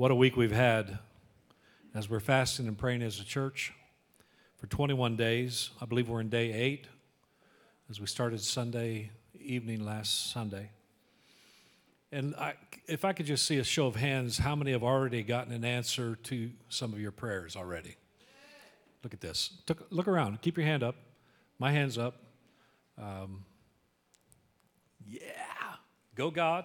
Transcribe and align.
What 0.00 0.10
a 0.10 0.14
week 0.14 0.34
we've 0.34 0.50
had 0.50 0.98
as 1.94 2.08
we're 2.08 2.20
fasting 2.20 2.66
and 2.66 2.78
praying 2.78 3.02
as 3.02 3.20
a 3.20 3.22
church 3.22 3.74
for 4.56 4.66
21 4.66 5.14
days. 5.14 5.68
I 5.78 5.84
believe 5.84 6.08
we're 6.08 6.22
in 6.22 6.30
day 6.30 6.54
eight 6.54 6.86
as 7.90 8.00
we 8.00 8.06
started 8.06 8.40
Sunday 8.40 9.10
evening 9.38 9.84
last 9.84 10.32
Sunday. 10.32 10.70
And 12.10 12.34
I, 12.36 12.54
if 12.86 13.04
I 13.04 13.12
could 13.12 13.26
just 13.26 13.44
see 13.44 13.58
a 13.58 13.62
show 13.62 13.88
of 13.88 13.96
hands, 13.96 14.38
how 14.38 14.56
many 14.56 14.72
have 14.72 14.82
already 14.82 15.22
gotten 15.22 15.52
an 15.52 15.66
answer 15.66 16.16
to 16.16 16.50
some 16.70 16.94
of 16.94 16.98
your 16.98 17.12
prayers 17.12 17.54
already? 17.54 17.96
Look 19.04 19.12
at 19.12 19.20
this. 19.20 19.50
Look 19.90 20.08
around. 20.08 20.40
Keep 20.40 20.56
your 20.56 20.66
hand 20.66 20.82
up. 20.82 20.96
My 21.58 21.72
hand's 21.72 21.98
up. 21.98 22.22
Um, 22.96 23.44
yeah. 25.06 25.20
Go, 26.14 26.30
God. 26.30 26.64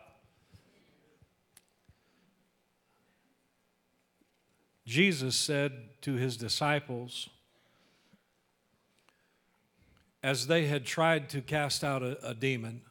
Jesus 4.85 5.35
said 5.35 6.01
to 6.01 6.13
his 6.13 6.37
disciples, 6.37 7.29
as 10.21 10.47
they 10.47 10.65
had 10.65 10.85
tried 10.85 11.29
to 11.29 11.41
cast 11.41 11.83
out 11.83 12.03
a, 12.03 12.27
a, 12.27 12.33
demon 12.33 12.81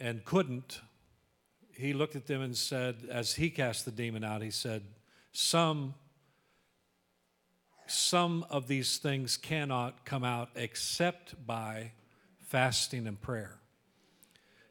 and 0.00 0.24
couldn't, 0.24 0.80
he 1.72 1.92
looked 1.92 2.16
at 2.16 2.26
them 2.26 2.40
and 2.40 2.56
said, 2.56 2.96
as 3.10 3.34
he 3.34 3.50
cast 3.50 3.84
the 3.84 3.90
demon 3.90 4.24
out, 4.24 4.42
he 4.42 4.50
said, 4.50 4.82
Some, 5.32 5.94
some 7.86 8.44
of 8.50 8.66
these 8.66 8.98
things 8.98 9.36
cannot 9.36 10.04
come 10.04 10.24
out 10.24 10.50
except 10.56 11.46
by 11.46 11.92
fasting 12.40 13.06
and 13.06 13.20
prayer. 13.20 13.58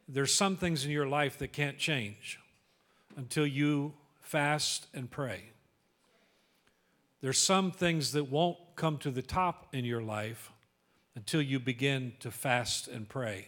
There's 0.08 0.34
some 0.34 0.56
things 0.56 0.86
in 0.86 0.92
your 0.92 1.08
life 1.08 1.38
that 1.40 1.52
can't 1.52 1.78
change 1.78 2.40
until 3.16 3.46
you 3.46 3.94
fast 4.22 4.88
and 4.94 5.10
pray. 5.10 5.52
There's 7.22 7.40
some 7.40 7.72
things 7.72 8.12
that 8.12 8.30
won't 8.30 8.58
come 8.76 8.98
to 9.00 9.12
the 9.12 9.22
top 9.22 9.68
in 9.74 9.86
your 9.86 10.02
life 10.02 10.52
until 11.16 11.42
you 11.42 11.60
begin 11.60 12.14
to 12.20 12.30
fast 12.30 12.88
and 12.88 13.10
pray. 13.10 13.48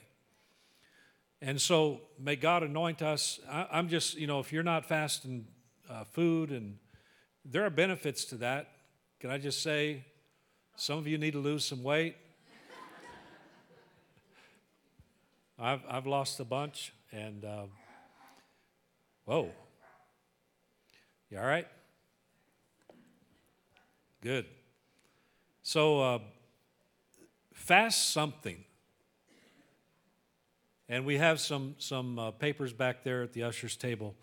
And 1.42 1.62
so, 1.62 2.02
may 2.20 2.36
God 2.36 2.64
anoint 2.64 3.02
us. 3.02 3.40
I, 3.50 3.80
am 3.80 3.88
just, 3.88 4.18
you 4.18 4.28
know, 4.28 4.40
if 4.40 4.52
you're 4.52 4.64
not 4.64 4.86
fasting 4.86 5.46
uh, 5.90 6.04
food, 6.04 6.52
and 6.52 6.78
there 7.46 7.66
are 7.66 7.70
benefits 7.70 8.26
to 8.26 8.36
that. 8.36 8.70
Can 9.20 9.30
I 9.30 9.38
just 9.38 9.64
say, 9.64 10.06
some 10.76 10.98
of 10.98 11.08
you 11.08 11.18
need 11.18 11.34
to 11.34 11.40
lose 11.40 11.66
some 11.66 11.84
weight. 11.84 12.16
I've, 15.60 15.82
I've 15.90 16.08
lost 16.08 16.40
a 16.40 16.46
bunch, 16.46 16.94
and 17.12 17.44
uh, 17.44 17.66
whoa. 19.26 19.52
You 21.30 21.40
all 21.40 21.46
right? 21.46 21.68
Good. 24.22 24.48
So, 25.62 26.02
uh, 26.02 26.20
fast 27.54 28.10
something. 28.10 28.66
And 30.90 31.06
we 31.06 31.18
have 31.18 31.40
some, 31.40 31.76
some 31.78 32.20
uh, 32.20 32.32
papers 32.32 32.74
back 32.74 33.06
there 33.06 33.24
at 33.24 33.32
the 33.32 33.44
usher's 33.44 33.78
table. 33.78 34.16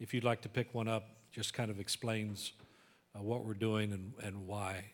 If 0.00 0.12
you'd 0.12 0.24
like 0.24 0.40
to 0.42 0.48
pick 0.48 0.74
one 0.74 0.88
up, 0.88 1.04
just 1.30 1.54
kind 1.54 1.70
of 1.70 1.78
explains 1.78 2.50
uh, 3.14 3.22
what 3.22 3.44
we're 3.44 3.54
doing 3.54 3.92
and, 3.92 4.12
and 4.24 4.48
why. 4.48 4.86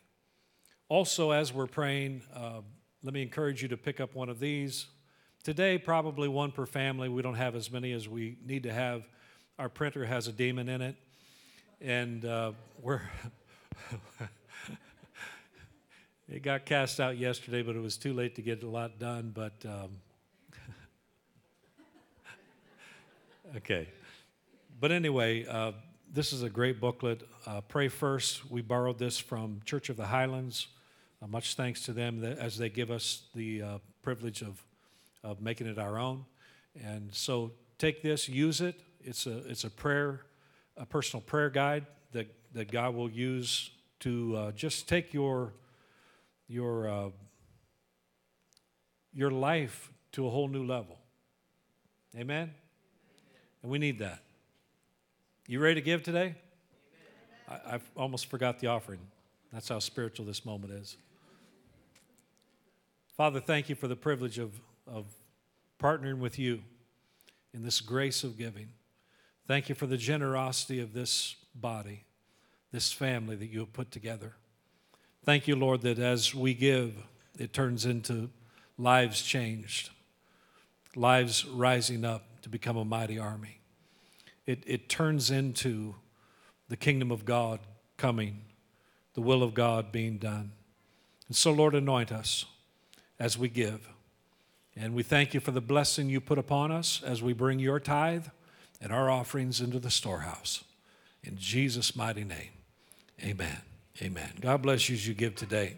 Also, 0.90 1.30
as 1.30 1.54
we're 1.54 1.66
praying, 1.66 2.20
uh, 2.34 2.60
let 3.02 3.14
me 3.14 3.22
encourage 3.22 3.62
you 3.62 3.68
to 3.68 3.78
pick 3.78 3.98
up 3.98 4.14
one 4.14 4.28
of 4.28 4.40
these. 4.40 4.88
Today, 5.42 5.78
probably 5.78 6.28
one 6.28 6.52
per 6.52 6.66
family. 6.66 7.08
We 7.08 7.22
don't 7.22 7.36
have 7.36 7.54
as 7.54 7.70
many 7.70 7.92
as 7.92 8.10
we 8.10 8.36
need 8.44 8.64
to 8.64 8.74
have. 8.74 9.08
Our 9.58 9.70
printer 9.70 10.04
has 10.04 10.28
a 10.28 10.32
demon 10.32 10.68
in 10.68 10.82
it, 10.82 10.96
and 11.80 12.26
uh, 12.26 12.52
we're. 12.82 13.00
it 16.30 16.42
got 16.42 16.64
cast 16.64 17.00
out 17.00 17.18
yesterday, 17.18 17.62
but 17.62 17.74
it 17.76 17.80
was 17.80 17.96
too 17.96 18.12
late 18.12 18.36
to 18.36 18.42
get 18.42 18.62
a 18.62 18.68
lot 18.68 18.98
done. 18.98 19.32
But 19.34 19.52
um, 19.64 19.90
Okay. 23.56 23.88
But 24.80 24.92
anyway, 24.92 25.44
uh, 25.44 25.72
this 26.12 26.32
is 26.32 26.42
a 26.42 26.48
great 26.48 26.80
booklet. 26.80 27.28
Uh, 27.46 27.60
Pray 27.62 27.88
First. 27.88 28.48
We 28.50 28.62
borrowed 28.62 28.98
this 28.98 29.18
from 29.18 29.60
Church 29.64 29.88
of 29.88 29.96
the 29.96 30.06
Highlands. 30.06 30.68
Uh, 31.20 31.26
much 31.26 31.54
thanks 31.54 31.82
to 31.82 31.92
them 31.92 32.20
that, 32.20 32.38
as 32.38 32.56
they 32.56 32.68
give 32.68 32.90
us 32.90 33.22
the 33.34 33.62
uh, 33.62 33.78
privilege 34.02 34.42
of, 34.42 34.64
of 35.24 35.42
making 35.42 35.66
it 35.66 35.78
our 35.78 35.98
own. 35.98 36.24
And 36.80 37.12
so 37.12 37.50
take 37.78 38.02
this, 38.02 38.28
use 38.28 38.60
it. 38.60 38.80
It's 39.02 39.26
a, 39.26 39.38
it's 39.48 39.64
a 39.64 39.70
prayer, 39.70 40.20
a 40.76 40.86
personal 40.86 41.22
prayer 41.22 41.50
guide 41.50 41.86
that, 42.12 42.32
that 42.54 42.70
God 42.70 42.94
will 42.94 43.10
use 43.10 43.70
to 44.00 44.36
uh, 44.36 44.52
just 44.52 44.88
take 44.88 45.12
your, 45.12 45.52
your, 46.50 46.88
uh, 46.88 47.08
your 49.14 49.30
life 49.30 49.90
to 50.12 50.26
a 50.26 50.30
whole 50.30 50.48
new 50.48 50.64
level. 50.64 50.98
Amen? 52.16 52.52
And 53.62 53.70
we 53.70 53.78
need 53.78 54.00
that. 54.00 54.20
You 55.46 55.60
ready 55.60 55.76
to 55.76 55.80
give 55.80 56.02
today? 56.02 56.34
I, 57.48 57.70
have 57.70 57.90
almost 57.96 58.26
forgot 58.26 58.58
the 58.58 58.66
offering. 58.66 59.00
That's 59.52 59.68
how 59.68 59.78
spiritual 59.78 60.26
this 60.26 60.44
moment 60.44 60.72
is. 60.72 60.96
Father, 63.16 63.40
thank 63.40 63.68
you 63.68 63.76
for 63.76 63.86
the 63.86 63.96
privilege 63.96 64.38
of, 64.38 64.52
of 64.86 65.06
partnering 65.80 66.18
with 66.18 66.38
you 66.38 66.62
in 67.54 67.62
this 67.62 67.80
grace 67.80 68.24
of 68.24 68.36
giving. 68.36 68.68
Thank 69.46 69.68
you 69.68 69.74
for 69.74 69.86
the 69.86 69.96
generosity 69.96 70.80
of 70.80 70.94
this 70.94 71.36
body, 71.54 72.04
this 72.72 72.92
family 72.92 73.36
that 73.36 73.46
you 73.46 73.60
have 73.60 73.72
put 73.72 73.90
together. 73.90 74.34
Thank 75.24 75.46
you, 75.46 75.56
Lord, 75.56 75.82
that 75.82 75.98
as 75.98 76.34
we 76.34 76.54
give, 76.54 76.94
it 77.38 77.52
turns 77.52 77.84
into 77.84 78.30
lives 78.78 79.22
changed, 79.22 79.90
lives 80.96 81.44
rising 81.44 82.04
up 82.04 82.42
to 82.42 82.48
become 82.48 82.76
a 82.76 82.84
mighty 82.84 83.18
army. 83.18 83.60
It, 84.46 84.62
it 84.66 84.88
turns 84.88 85.30
into 85.30 85.94
the 86.68 86.76
kingdom 86.76 87.10
of 87.10 87.24
God 87.24 87.60
coming, 87.96 88.40
the 89.14 89.20
will 89.20 89.42
of 89.42 89.54
God 89.54 89.92
being 89.92 90.16
done. 90.16 90.52
And 91.28 91.36
so, 91.36 91.52
Lord, 91.52 91.74
anoint 91.74 92.10
us 92.10 92.46
as 93.18 93.36
we 93.36 93.48
give. 93.48 93.88
And 94.74 94.94
we 94.94 95.02
thank 95.02 95.34
you 95.34 95.40
for 95.40 95.50
the 95.50 95.60
blessing 95.60 96.08
you 96.08 96.20
put 96.20 96.38
upon 96.38 96.72
us 96.72 97.02
as 97.04 97.22
we 97.22 97.34
bring 97.34 97.58
your 97.58 97.78
tithe 97.78 98.26
and 98.80 98.92
our 98.92 99.10
offerings 99.10 99.60
into 99.60 99.78
the 99.78 99.90
storehouse. 99.90 100.64
In 101.22 101.36
Jesus' 101.36 101.94
mighty 101.94 102.24
name, 102.24 102.50
amen. 103.22 103.69
Amen. 104.02 104.32
God 104.40 104.62
bless 104.62 104.88
you 104.88 104.94
as 104.94 105.06
you 105.06 105.12
give 105.12 105.34
today. 105.34 105.76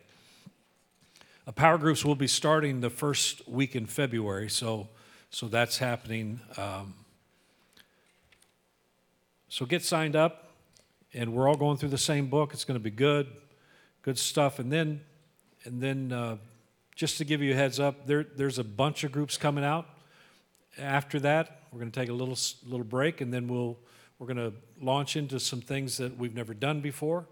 Uh, 1.45 1.51
power 1.51 1.77
groups 1.77 2.05
will 2.05 2.15
be 2.15 2.29
starting 2.29 2.81
the 2.81 2.89
first 2.89 3.49
week 3.49 3.75
in 3.75 3.85
February, 3.85 4.49
so 4.49 4.87
so 5.31 5.49
that's 5.49 5.79
happening. 5.79 6.39
Um, 6.57 6.95
so 9.49 9.67
get 9.67 9.83
signed 9.83 10.15
up, 10.15 10.53
and 11.13 11.33
we're 11.33 11.49
all 11.49 11.57
going 11.57 11.79
through 11.79 11.89
the 11.89 11.99
same 11.99 12.29
book. 12.29 12.53
It's 12.53 12.65
going 12.65 12.79
to 12.79 12.85
be 12.85 12.93
good, 12.93 13.27
good 14.03 14.19
stuff. 14.19 14.61
And 14.61 14.71
then, 14.71 15.01
and 15.65 15.83
then, 15.83 16.13
uh, 16.13 16.37
just 16.95 17.19
to 17.19 17.25
give 17.25 17.43
you 17.43 17.53
a 17.53 17.57
heads 17.57 17.81
up, 17.81 18.07
there, 18.07 18.23
there's 18.23 18.61
a 18.61 18.65
bunch 18.65 19.03
of 19.03 19.11
groups 19.11 19.37
coming 19.37 19.65
out. 19.65 19.89
After 20.79 21.19
that, 21.21 21.63
we're 21.73 21.81
going 21.81 21.91
to 21.91 22.01
take 22.01 22.09
a 22.09 22.13
little 22.13 22.39
little 22.69 22.87
break, 22.87 23.21
and 23.21 23.35
then 23.35 23.49
we'll 23.49 23.79
we're 24.21 24.33
going 24.33 24.37
to 24.37 24.53
launch 24.81 25.17
into 25.17 25.41
some 25.41 25.61
things 25.61 25.97
that 25.97 26.17
we've 26.17 26.37
never 26.37 26.55
done 26.55 26.81
before, 26.81 27.27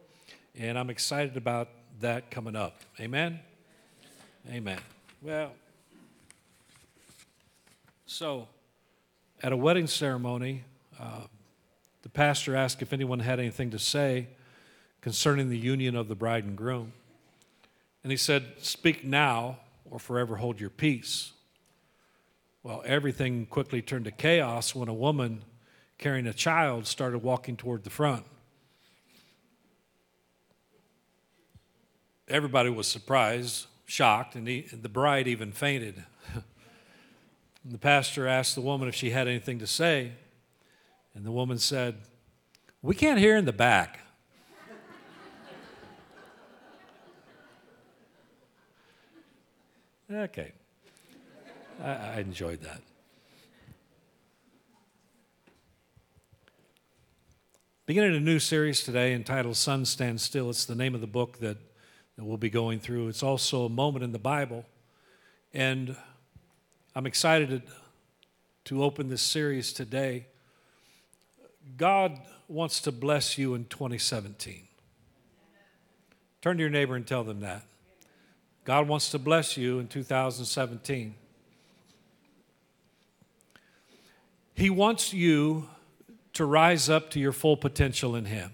and 0.58 0.78
I'm 0.78 0.90
excited 0.90 1.36
about 1.36 1.68
that 2.00 2.30
coming 2.30 2.56
up. 2.56 2.80
Amen. 2.98 3.40
Amen. 4.50 4.78
Well. 5.22 5.52
So, 8.06 8.48
at 9.42 9.52
a 9.52 9.56
wedding 9.56 9.86
ceremony, 9.86 10.64
uh, 10.98 11.22
the 12.02 12.08
pastor 12.08 12.56
asked 12.56 12.82
if 12.82 12.92
anyone 12.92 13.20
had 13.20 13.38
anything 13.38 13.70
to 13.70 13.78
say 13.78 14.28
concerning 15.00 15.48
the 15.48 15.58
union 15.58 15.94
of 15.94 16.08
the 16.08 16.14
bride 16.14 16.44
and 16.44 16.56
groom. 16.56 16.92
And 18.02 18.10
he 18.10 18.16
said, 18.16 18.46
Speak 18.58 19.04
now 19.04 19.58
or 19.90 19.98
forever 19.98 20.36
hold 20.36 20.60
your 20.60 20.70
peace. 20.70 21.32
Well, 22.62 22.82
everything 22.84 23.46
quickly 23.46 23.80
turned 23.80 24.04
to 24.04 24.10
chaos 24.10 24.74
when 24.74 24.88
a 24.88 24.94
woman 24.94 25.42
carrying 25.98 26.26
a 26.26 26.34
child 26.34 26.86
started 26.86 27.18
walking 27.18 27.56
toward 27.56 27.84
the 27.84 27.90
front. 27.90 28.24
Everybody 32.30 32.70
was 32.70 32.86
surprised, 32.86 33.66
shocked, 33.86 34.36
and 34.36 34.46
he, 34.46 34.60
the 34.62 34.88
bride 34.88 35.26
even 35.28 35.52
fainted. 35.52 36.04
The 37.62 37.76
pastor 37.76 38.26
asked 38.26 38.54
the 38.54 38.62
woman 38.62 38.88
if 38.88 38.94
she 38.94 39.10
had 39.10 39.28
anything 39.28 39.58
to 39.58 39.66
say. 39.66 40.12
And 41.14 41.26
the 41.26 41.30
woman 41.30 41.58
said, 41.58 41.96
We 42.80 42.94
can't 42.94 43.18
hear 43.18 43.36
in 43.36 43.44
the 43.44 43.52
back. 43.52 44.00
okay. 50.10 50.52
I, 51.84 51.90
I 51.90 52.20
enjoyed 52.20 52.62
that. 52.62 52.80
beginning 57.90 58.14
a 58.14 58.20
new 58.20 58.38
series 58.38 58.84
today 58.84 59.12
entitled 59.12 59.56
Sun 59.56 59.84
Stand 59.84 60.20
Still. 60.20 60.48
It's 60.48 60.64
the 60.64 60.76
name 60.76 60.94
of 60.94 61.00
the 61.00 61.08
book 61.08 61.40
that, 61.40 61.56
that 62.20 62.26
we'll 62.26 62.36
be 62.36 62.50
going 62.50 62.78
through. 62.78 63.08
It's 63.08 63.22
also 63.22 63.64
a 63.64 63.70
moment 63.70 64.04
in 64.04 64.12
the 64.12 64.18
Bible. 64.18 64.66
And 65.54 65.96
I'm 66.94 67.06
excited 67.06 67.62
to 68.66 68.84
open 68.84 69.08
this 69.08 69.22
series 69.22 69.72
today. 69.72 70.26
God 71.78 72.20
wants 72.46 72.82
to 72.82 72.92
bless 72.92 73.38
you 73.38 73.54
in 73.54 73.64
2017. 73.64 74.64
Turn 76.42 76.58
to 76.58 76.60
your 76.60 76.68
neighbor 76.68 76.94
and 76.94 77.06
tell 77.06 77.24
them 77.24 77.40
that. 77.40 77.62
God 78.66 78.86
wants 78.86 79.10
to 79.12 79.18
bless 79.18 79.56
you 79.56 79.78
in 79.78 79.88
2017. 79.88 81.14
He 84.52 84.68
wants 84.68 85.14
you 85.14 85.70
to 86.34 86.44
rise 86.44 86.90
up 86.90 87.08
to 87.12 87.18
your 87.18 87.32
full 87.32 87.56
potential 87.56 88.14
in 88.14 88.26
Him. 88.26 88.52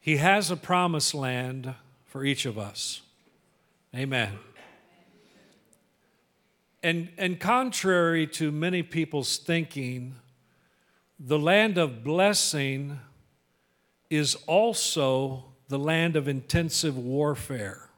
He 0.00 0.16
has 0.16 0.50
a 0.50 0.56
promised 0.56 1.14
land 1.14 1.76
for 2.18 2.24
each 2.24 2.46
of 2.46 2.58
us. 2.58 3.02
Amen. 3.94 4.40
And, 6.82 7.10
and 7.16 7.38
contrary 7.38 8.26
to 8.26 8.50
many 8.50 8.82
people's 8.82 9.36
thinking, 9.36 10.16
the 11.20 11.38
land 11.38 11.78
of 11.78 12.02
blessing 12.02 12.98
is 14.10 14.34
also 14.48 15.44
the 15.68 15.78
land 15.78 16.16
of 16.16 16.26
intensive 16.26 16.98
warfare. 16.98 17.88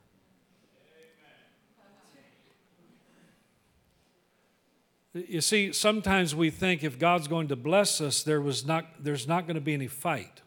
You 5.15 5.41
see, 5.41 5.73
sometimes 5.73 6.35
we 6.35 6.51
think 6.51 6.85
if 6.85 6.99
God's 6.99 7.27
going 7.27 7.49
to 7.49 7.57
bless 7.57 8.03
us, 8.03 8.23
there 8.23 8.43
was 8.43 8.67
not, 8.67 9.03
there's 9.03 9.27
not 9.27 9.47
going 9.47 9.55
to 9.55 9.63
be 9.63 9.73
any 9.73 9.89
fight. 9.89 10.43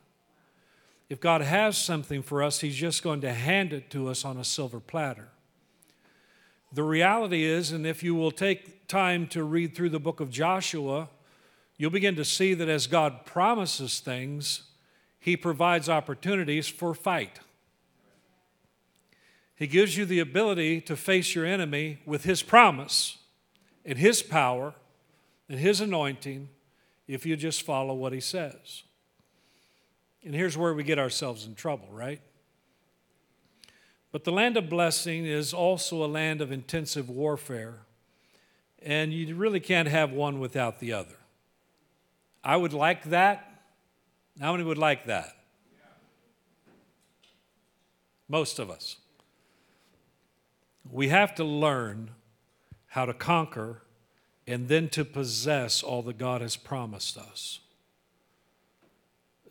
If 1.14 1.20
God 1.20 1.42
has 1.42 1.78
something 1.78 2.24
for 2.24 2.42
us, 2.42 2.62
He's 2.62 2.76
just 2.76 3.04
going 3.04 3.22
to 3.22 3.32
hand 3.32 3.72
it 3.72 3.92
to 3.92 4.08
us 4.08 4.26
on 4.26 4.36
a 4.38 4.44
silver 4.44 4.80
platter. 4.80 5.28
The 6.72 6.82
reality 6.82 7.44
is, 7.44 7.72
and 7.72 7.86
if 7.86 8.02
you 8.02 8.16
will 8.16 8.32
take 8.32 8.88
time 8.88 9.28
to 9.28 9.44
read 9.44 9.76
through 9.76 9.92
the 9.92 10.00
book 10.00 10.20
of 10.20 10.32
Joshua, 10.32 11.10
you'll 11.78 11.92
begin 11.92 12.16
to 12.16 12.26
see 12.26 12.56
that 12.56 12.68
as 12.68 12.88
God 12.88 13.28
promises 13.28 14.00
things, 14.00 14.64
He 15.20 15.38
provides 15.38 15.88
opportunities 15.88 16.68
for 16.68 16.96
fight. 16.96 17.42
He 19.56 19.68
gives 19.68 19.96
you 19.96 20.06
the 20.06 20.20
ability 20.20 20.82
to 20.82 20.96
face 20.96 21.36
your 21.36 21.46
enemy 21.46 22.00
with 22.08 22.24
His 22.24 22.42
promise 22.42 23.20
and 23.86 24.00
His 24.00 24.24
power 24.24 24.74
and 25.48 25.60
His 25.60 25.80
anointing 25.80 26.50
if 27.08 27.24
you 27.24 27.36
just 27.36 27.62
follow 27.62 27.94
what 27.94 28.14
He 28.14 28.20
says. 28.20 28.82
And 30.24 30.34
here's 30.34 30.58
where 30.58 30.74
we 30.74 30.84
get 30.84 31.00
ourselves 31.00 31.46
in 31.46 31.56
trouble, 31.56 31.88
right? 31.92 32.22
But 34.12 34.24
the 34.24 34.32
land 34.32 34.58
of 34.58 34.70
blessing 34.70 35.26
is 35.26 35.54
also 35.54 36.04
a 36.04 36.08
land 36.08 36.40
of 36.40 36.52
intensive 36.52 37.10
warfare, 37.10 37.80
and 38.82 39.12
you 39.12 39.36
really 39.36 39.60
can't 39.60 39.88
have 39.88 40.12
one 40.12 40.40
without 40.40 40.80
the 40.80 40.94
other. 40.94 41.18
I 42.44 42.58
would 42.58 42.74
like 42.74 43.06
that. 43.06 43.50
How 44.40 44.52
many 44.52 44.64
would 44.64 44.78
like 44.78 45.06
that? 45.06 45.36
Most 48.28 48.60
of 48.60 48.70
us. 48.70 48.98
We 50.92 51.10
have 51.10 51.34
to 51.36 51.44
learn 51.44 52.12
how 52.88 53.06
to 53.06 53.14
conquer, 53.14 53.82
and 54.46 54.68
then 54.68 54.88
to 54.90 55.04
possess 55.04 55.82
all 55.82 56.04
that 56.04 56.20
God 56.20 56.42
has 56.42 56.56
promised 56.56 57.18
us. 57.18 57.60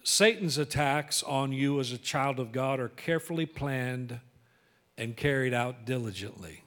Satan's 0.05 0.59
attacks 0.59 1.23
on 1.23 1.53
you 1.53 1.79
as 1.81 1.93
a 1.93 1.99
child 1.99 2.41
of 2.41 2.53
God 2.53 2.81
are 2.81 2.89
carefully 2.89 3.47
planned 3.47 4.19
and 4.99 5.17
carried 5.17 5.55
out 5.55 5.85
diligently. 5.85 6.65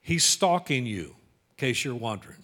He's 0.00 0.24
stalking 0.24 0.86
you, 0.86 1.16
in 1.50 1.56
case 1.56 1.84
you're 1.84 1.94
wondering. 1.94 2.42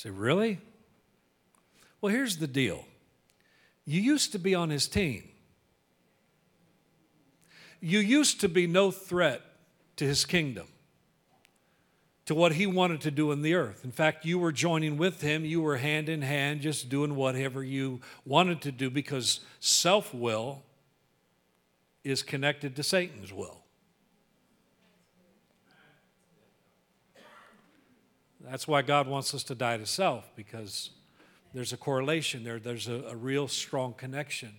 say, 0.00 0.10
really? 0.10 0.58
Well, 2.00 2.10
here's 2.10 2.38
the 2.38 2.46
deal. 2.46 2.86
You 3.84 4.00
used 4.00 4.32
to 4.32 4.38
be 4.38 4.54
on 4.54 4.70
his 4.70 4.88
team. 4.88 5.28
You 7.80 7.98
used 7.98 8.40
to 8.40 8.48
be 8.48 8.66
no 8.66 8.90
threat 8.90 9.42
to 9.96 10.06
his 10.06 10.24
kingdom, 10.24 10.68
to 12.30 12.34
what 12.36 12.52
he 12.52 12.64
wanted 12.64 13.00
to 13.00 13.10
do 13.10 13.32
in 13.32 13.42
the 13.42 13.54
earth. 13.54 13.84
In 13.84 13.90
fact, 13.90 14.24
you 14.24 14.38
were 14.38 14.52
joining 14.52 14.96
with 14.96 15.20
him, 15.20 15.44
you 15.44 15.60
were 15.60 15.78
hand 15.78 16.08
in 16.08 16.22
hand, 16.22 16.60
just 16.60 16.88
doing 16.88 17.16
whatever 17.16 17.64
you 17.64 18.00
wanted 18.24 18.60
to 18.60 18.70
do 18.70 18.88
because 18.88 19.40
self 19.58 20.14
will 20.14 20.62
is 22.04 22.22
connected 22.22 22.76
to 22.76 22.84
Satan's 22.84 23.32
will. 23.32 23.64
That's 28.40 28.68
why 28.68 28.82
God 28.82 29.08
wants 29.08 29.34
us 29.34 29.42
to 29.42 29.56
die 29.56 29.78
to 29.78 29.86
self, 29.86 30.30
because 30.36 30.90
there's 31.52 31.72
a 31.72 31.76
correlation 31.76 32.44
there, 32.44 32.60
there's 32.60 32.86
a, 32.86 33.06
a 33.08 33.16
real 33.16 33.48
strong 33.48 33.92
connection. 33.92 34.52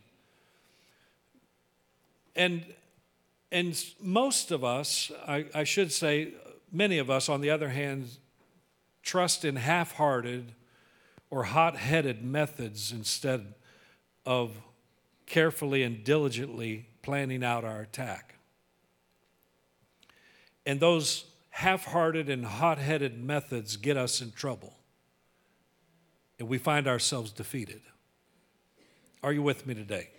And 2.36 2.66
and 3.50 3.82
most 4.02 4.52
of 4.52 4.66
us, 4.66 5.10
I, 5.26 5.46
I, 5.54 5.64
should 5.66 5.92
say, 5.92 6.34
many 6.72 6.98
of 6.98 7.10
us, 7.10 7.30
on 7.30 7.42
the 7.42 7.50
other 7.50 7.70
hand, 7.70 8.10
trust 9.04 9.44
in 9.46 9.56
half 9.56 9.94
hearted 9.94 10.54
or 11.30 11.44
hot 11.44 11.76
headed 11.76 12.24
methods 12.24 12.92
instead 12.92 13.54
of 14.26 14.52
carefully 15.26 15.84
and 15.84 16.04
diligently 16.04 16.88
planning 17.02 17.44
out 17.44 17.64
our 17.64 17.82
attack. 17.82 18.36
And 20.66 20.80
those 20.80 21.26
half 21.50 21.86
hearted 21.86 22.30
and 22.30 22.46
hot 22.46 22.78
headed 22.78 23.24
methods 23.24 23.78
get 23.78 23.98
us 23.98 24.22
in 24.22 24.32
trouble. 24.32 24.74
And 26.40 26.48
we 26.48 26.58
find 26.58 26.88
ourselves 26.88 27.32
defeated. 27.32 27.82
Are 29.24 29.32
you 29.32 29.44
with 29.44 29.66
me 29.66 29.74
today? 29.74 30.10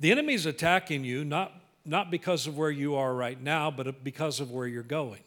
The 0.00 0.10
enemy's 0.10 0.46
attacking 0.46 1.04
you 1.04 1.24
not, 1.24 1.52
not 1.84 2.10
because 2.10 2.46
of 2.46 2.56
where 2.56 2.70
you 2.70 2.94
are 2.96 3.14
right 3.14 3.40
now, 3.40 3.70
but 3.70 4.02
because 4.02 4.40
of 4.40 4.50
where 4.50 4.66
you're 4.66 4.82
going. 4.82 5.20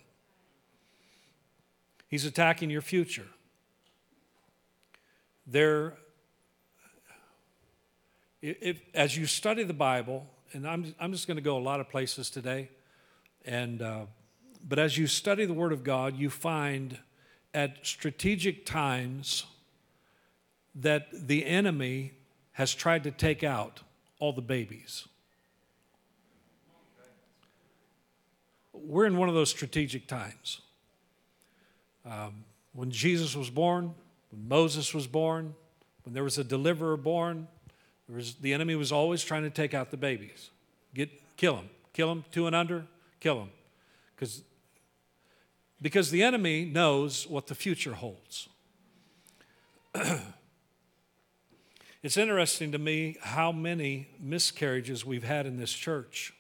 He's 2.07 2.25
attacking 2.25 2.69
your 2.69 2.81
future. 2.81 3.27
There, 5.45 5.94
if, 8.42 8.81
as 8.94 9.18
you 9.18 9.26
study 9.26 9.64
the 9.64 9.73
Bible, 9.73 10.26
and 10.54 10.68
I'm, 10.68 10.95
I'm 10.99 11.11
just 11.11 11.28
going 11.28 11.37
to 11.37 11.44
go 11.44 11.57
a 11.57 11.59
lot 11.59 11.80
of 11.80 11.90
places 11.90 12.30
today, 12.30 12.69
and, 13.45 13.81
uh, 13.81 14.06
but 14.68 14.80
as 14.80 14.97
you 14.97 15.07
study 15.07 15.45
the 15.45 15.54
Word 15.54 15.73
of 15.73 15.83
God, 15.83 16.18
you 16.18 16.30
find 16.30 16.97
at 17.54 17.85
strategic 17.85 18.66
times 18.66 19.45
that 20.76 21.07
the 21.11 21.45
enemy 21.45 22.14
has 22.54 22.73
tried 22.73 23.04
to 23.04 23.11
take 23.11 23.44
out 23.44 23.81
all 24.19 24.33
the 24.33 24.42
babies. 24.42 25.07
We're 28.85 29.05
in 29.05 29.17
one 29.17 29.29
of 29.29 29.35
those 29.35 29.49
strategic 29.49 30.07
times. 30.07 30.61
Um, 32.05 32.45
when 32.73 32.91
Jesus 32.91 33.35
was 33.35 33.49
born, 33.49 33.93
when 34.31 34.47
Moses 34.47 34.93
was 34.93 35.07
born, 35.07 35.55
when 36.03 36.13
there 36.13 36.23
was 36.23 36.37
a 36.37 36.43
deliverer 36.43 36.97
born, 36.97 37.47
was, 38.09 38.35
the 38.35 38.53
enemy 38.53 38.75
was 38.75 38.91
always 38.91 39.23
trying 39.23 39.43
to 39.43 39.49
take 39.49 39.73
out 39.73 39.91
the 39.91 39.97
babies. 39.97 40.49
Get, 40.93 41.09
kill 41.35 41.55
them. 41.55 41.69
Kill 41.93 42.09
them, 42.09 42.23
two 42.31 42.45
and 42.45 42.55
under, 42.55 42.85
kill 43.19 43.39
them. 43.39 43.49
Because 44.15 44.43
because 45.81 46.09
the 46.09 46.23
enemy 46.23 46.65
knows 46.65 47.27
what 47.27 47.47
the 47.47 47.55
future 47.55 47.93
holds. 47.93 48.49
It's 52.03 52.15
interesting 52.15 52.71
to 52.71 52.77
me 52.77 53.17
how 53.19 53.51
many 53.51 54.07
miscarriages 54.19 55.03
we've 55.03 55.23
had 55.23 55.45
in 55.45 55.57
this 55.57 55.73
church 55.73 56.31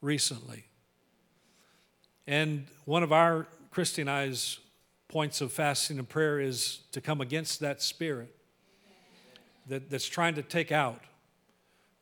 recently. 0.00 0.67
And 2.28 2.66
one 2.84 3.02
of 3.02 3.10
our, 3.10 3.46
I's, 3.74 4.58
points 5.08 5.40
of 5.40 5.50
fasting 5.50 5.98
and 5.98 6.06
prayer 6.06 6.38
is 6.38 6.80
to 6.92 7.00
come 7.00 7.22
against 7.22 7.60
that 7.60 7.80
spirit 7.80 8.34
that, 9.66 9.88
that's 9.88 10.06
trying 10.06 10.34
to 10.34 10.42
take 10.42 10.70
out 10.70 11.00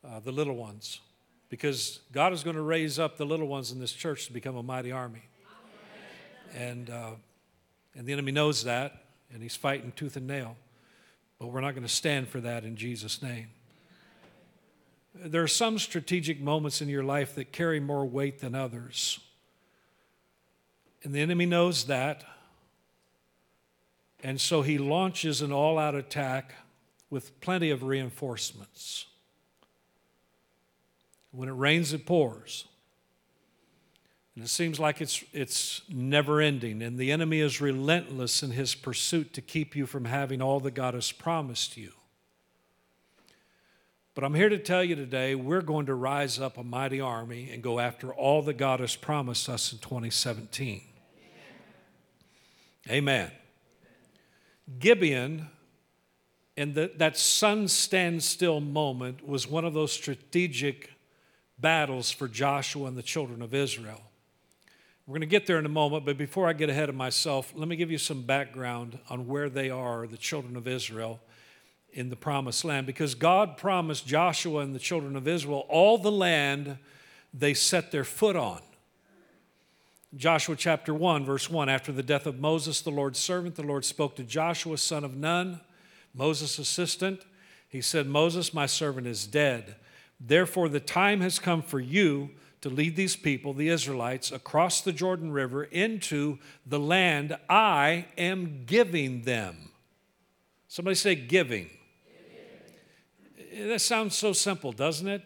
uh, 0.05 0.19
the 0.19 0.33
little 0.33 0.57
ones. 0.57 0.99
Because 1.47 2.01
God 2.11 2.33
is 2.33 2.43
going 2.43 2.57
to 2.57 2.61
raise 2.61 2.99
up 2.99 3.15
the 3.15 3.25
little 3.25 3.47
ones 3.47 3.71
in 3.71 3.79
this 3.79 3.93
church 3.93 4.25
to 4.27 4.33
become 4.33 4.57
a 4.57 4.63
mighty 4.63 4.91
army. 4.91 5.23
And, 6.53 6.89
uh, 6.89 7.11
and 7.95 8.05
the 8.05 8.11
enemy 8.11 8.33
knows 8.33 8.65
that, 8.65 9.05
and 9.31 9.41
he's 9.41 9.55
fighting 9.55 9.93
tooth 9.95 10.17
and 10.17 10.27
nail. 10.27 10.57
But 11.39 11.47
we're 11.47 11.61
not 11.61 11.71
going 11.71 11.87
to 11.87 11.93
stand 11.93 12.27
for 12.27 12.41
that 12.41 12.65
in 12.65 12.75
Jesus' 12.75 13.21
name. 13.21 13.47
There 15.15 15.41
are 15.41 15.47
some 15.47 15.79
strategic 15.79 16.41
moments 16.41 16.81
in 16.81 16.89
your 16.89 17.03
life 17.03 17.33
that 17.35 17.53
carry 17.53 17.79
more 17.79 18.05
weight 18.05 18.39
than 18.39 18.55
others. 18.55 19.21
And 21.07 21.15
the 21.15 21.21
enemy 21.21 21.45
knows 21.45 21.85
that, 21.85 22.25
And 24.21 24.41
so 24.41 24.61
he 24.61 24.77
launches 24.77 25.41
an 25.41 25.53
all 25.53 25.79
out 25.79 25.95
attack 25.95 26.53
with 27.09 27.39
plenty 27.39 27.69
of 27.69 27.81
reinforcements. 27.81 29.05
When 31.31 31.47
it 31.47 31.53
rains, 31.53 31.93
it 31.93 32.05
pours. 32.05 32.65
And 34.35 34.43
it 34.43 34.49
seems 34.49 34.81
like 34.81 34.99
it's, 34.99 35.23
it's 35.31 35.81
never 35.87 36.41
ending. 36.41 36.81
And 36.81 36.97
the 36.97 37.13
enemy 37.13 37.39
is 37.39 37.61
relentless 37.61 38.43
in 38.43 38.51
his 38.51 38.75
pursuit 38.75 39.31
to 39.35 39.41
keep 39.41 39.77
you 39.77 39.85
from 39.85 40.03
having 40.03 40.41
all 40.41 40.59
that 40.59 40.73
God 40.73 40.93
has 40.93 41.13
promised 41.13 41.77
you. 41.77 41.93
But 44.13 44.25
I'm 44.25 44.35
here 44.35 44.49
to 44.49 44.57
tell 44.57 44.83
you 44.83 44.95
today 44.95 45.35
we're 45.35 45.61
going 45.61 45.85
to 45.85 45.95
rise 45.95 46.37
up 46.37 46.57
a 46.57 46.65
mighty 46.65 46.99
army 46.99 47.49
and 47.53 47.63
go 47.63 47.79
after 47.79 48.13
all 48.13 48.41
that 48.41 48.57
God 48.57 48.81
has 48.81 48.97
promised 48.97 49.47
us 49.47 49.71
in 49.71 49.79
2017. 49.79 50.81
Amen. 52.89 53.31
Gibeon 54.79 55.47
and 56.55 56.73
the, 56.73 56.91
that 56.97 57.17
sun 57.17 57.67
standstill 57.67 58.59
moment 58.59 59.27
was 59.27 59.47
one 59.47 59.65
of 59.65 59.73
those 59.73 59.91
strategic 59.91 60.91
battles 61.59 62.11
for 62.11 62.27
Joshua 62.27 62.87
and 62.87 62.97
the 62.97 63.03
children 63.03 63.41
of 63.41 63.53
Israel. 63.53 64.01
We're 65.05 65.13
going 65.13 65.21
to 65.21 65.27
get 65.27 65.45
there 65.45 65.59
in 65.59 65.65
a 65.65 65.69
moment, 65.69 66.05
but 66.05 66.17
before 66.17 66.49
I 66.49 66.53
get 66.53 66.69
ahead 66.69 66.89
of 66.89 66.95
myself, 66.95 67.53
let 67.55 67.67
me 67.67 67.75
give 67.75 67.91
you 67.91 67.97
some 67.97 68.23
background 68.23 68.99
on 69.09 69.27
where 69.27 69.49
they 69.49 69.69
are, 69.69 70.05
the 70.07 70.17
children 70.17 70.57
of 70.57 70.67
Israel, 70.67 71.19
in 71.93 72.09
the 72.09 72.15
promised 72.15 72.65
land 72.65 72.85
because 72.85 73.15
God 73.15 73.57
promised 73.57 74.05
Joshua 74.05 74.61
and 74.61 74.75
the 74.75 74.79
children 74.79 75.15
of 75.15 75.27
Israel 75.27 75.65
all 75.69 75.97
the 75.97 76.11
land 76.11 76.77
they 77.33 77.53
set 77.53 77.91
their 77.91 78.03
foot 78.03 78.35
on. 78.35 78.61
Joshua 80.17 80.55
chapter 80.55 80.95
1, 80.95 81.25
verse 81.25 81.47
1 81.47 81.69
After 81.69 81.91
the 81.91 82.01
death 82.01 82.25
of 82.25 82.39
Moses, 82.39 82.81
the 82.81 82.89
Lord's 82.89 83.19
servant, 83.19 83.55
the 83.55 83.61
Lord 83.61 83.85
spoke 83.85 84.15
to 84.15 84.23
Joshua, 84.23 84.77
son 84.77 85.03
of 85.03 85.15
Nun, 85.15 85.61
Moses' 86.15 86.57
assistant. 86.57 87.21
He 87.69 87.81
said, 87.81 88.07
Moses, 88.07 88.51
my 88.51 88.65
servant, 88.65 89.05
is 89.05 89.27
dead. 89.27 89.75
Therefore, 90.19 90.69
the 90.69 90.79
time 90.79 91.21
has 91.21 91.37
come 91.37 91.61
for 91.61 91.79
you 91.79 92.31
to 92.61 92.69
lead 92.69 92.95
these 92.95 93.15
people, 93.15 93.53
the 93.53 93.69
Israelites, 93.69 94.31
across 94.31 94.81
the 94.81 94.91
Jordan 94.91 95.31
River 95.31 95.65
into 95.65 96.39
the 96.65 96.79
land 96.79 97.37
I 97.47 98.07
am 98.17 98.63
giving 98.65 99.21
them. 99.21 99.69
Somebody 100.67 100.95
say, 100.95 101.13
giving. 101.13 101.69
That 103.55 103.81
sounds 103.81 104.15
so 104.17 104.33
simple, 104.33 104.71
doesn't 104.71 105.07
it? 105.07 105.21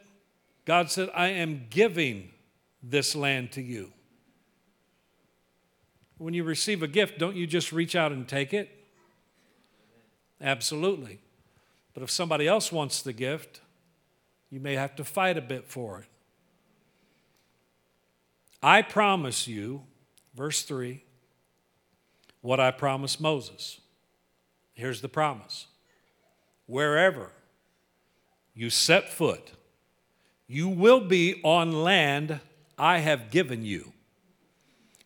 God 0.65 0.91
said, 0.91 1.09
I 1.15 1.27
am 1.27 1.67
giving 1.69 2.31
this 2.83 3.15
land 3.15 3.53
to 3.53 3.61
you. 3.61 3.93
When 6.21 6.35
you 6.35 6.43
receive 6.43 6.83
a 6.83 6.87
gift, 6.87 7.17
don't 7.17 7.35
you 7.35 7.47
just 7.47 7.71
reach 7.71 7.95
out 7.95 8.11
and 8.11 8.27
take 8.27 8.53
it? 8.53 8.69
Absolutely. 10.39 11.17
But 11.95 12.03
if 12.03 12.11
somebody 12.11 12.47
else 12.47 12.71
wants 12.71 13.01
the 13.01 13.11
gift, 13.11 13.59
you 14.51 14.59
may 14.59 14.75
have 14.75 14.95
to 14.97 15.03
fight 15.03 15.35
a 15.35 15.41
bit 15.41 15.67
for 15.67 16.01
it. 16.01 16.05
I 18.61 18.83
promise 18.83 19.47
you, 19.47 19.81
verse 20.35 20.61
3, 20.61 21.03
what 22.41 22.59
I 22.59 22.69
promised 22.69 23.19
Moses. 23.19 23.81
Here's 24.73 25.01
the 25.01 25.09
promise 25.09 25.65
wherever 26.67 27.31
you 28.53 28.69
set 28.69 29.09
foot, 29.09 29.53
you 30.45 30.69
will 30.69 31.01
be 31.01 31.41
on 31.43 31.83
land 31.83 32.41
I 32.77 32.99
have 32.99 33.31
given 33.31 33.65
you. 33.65 33.93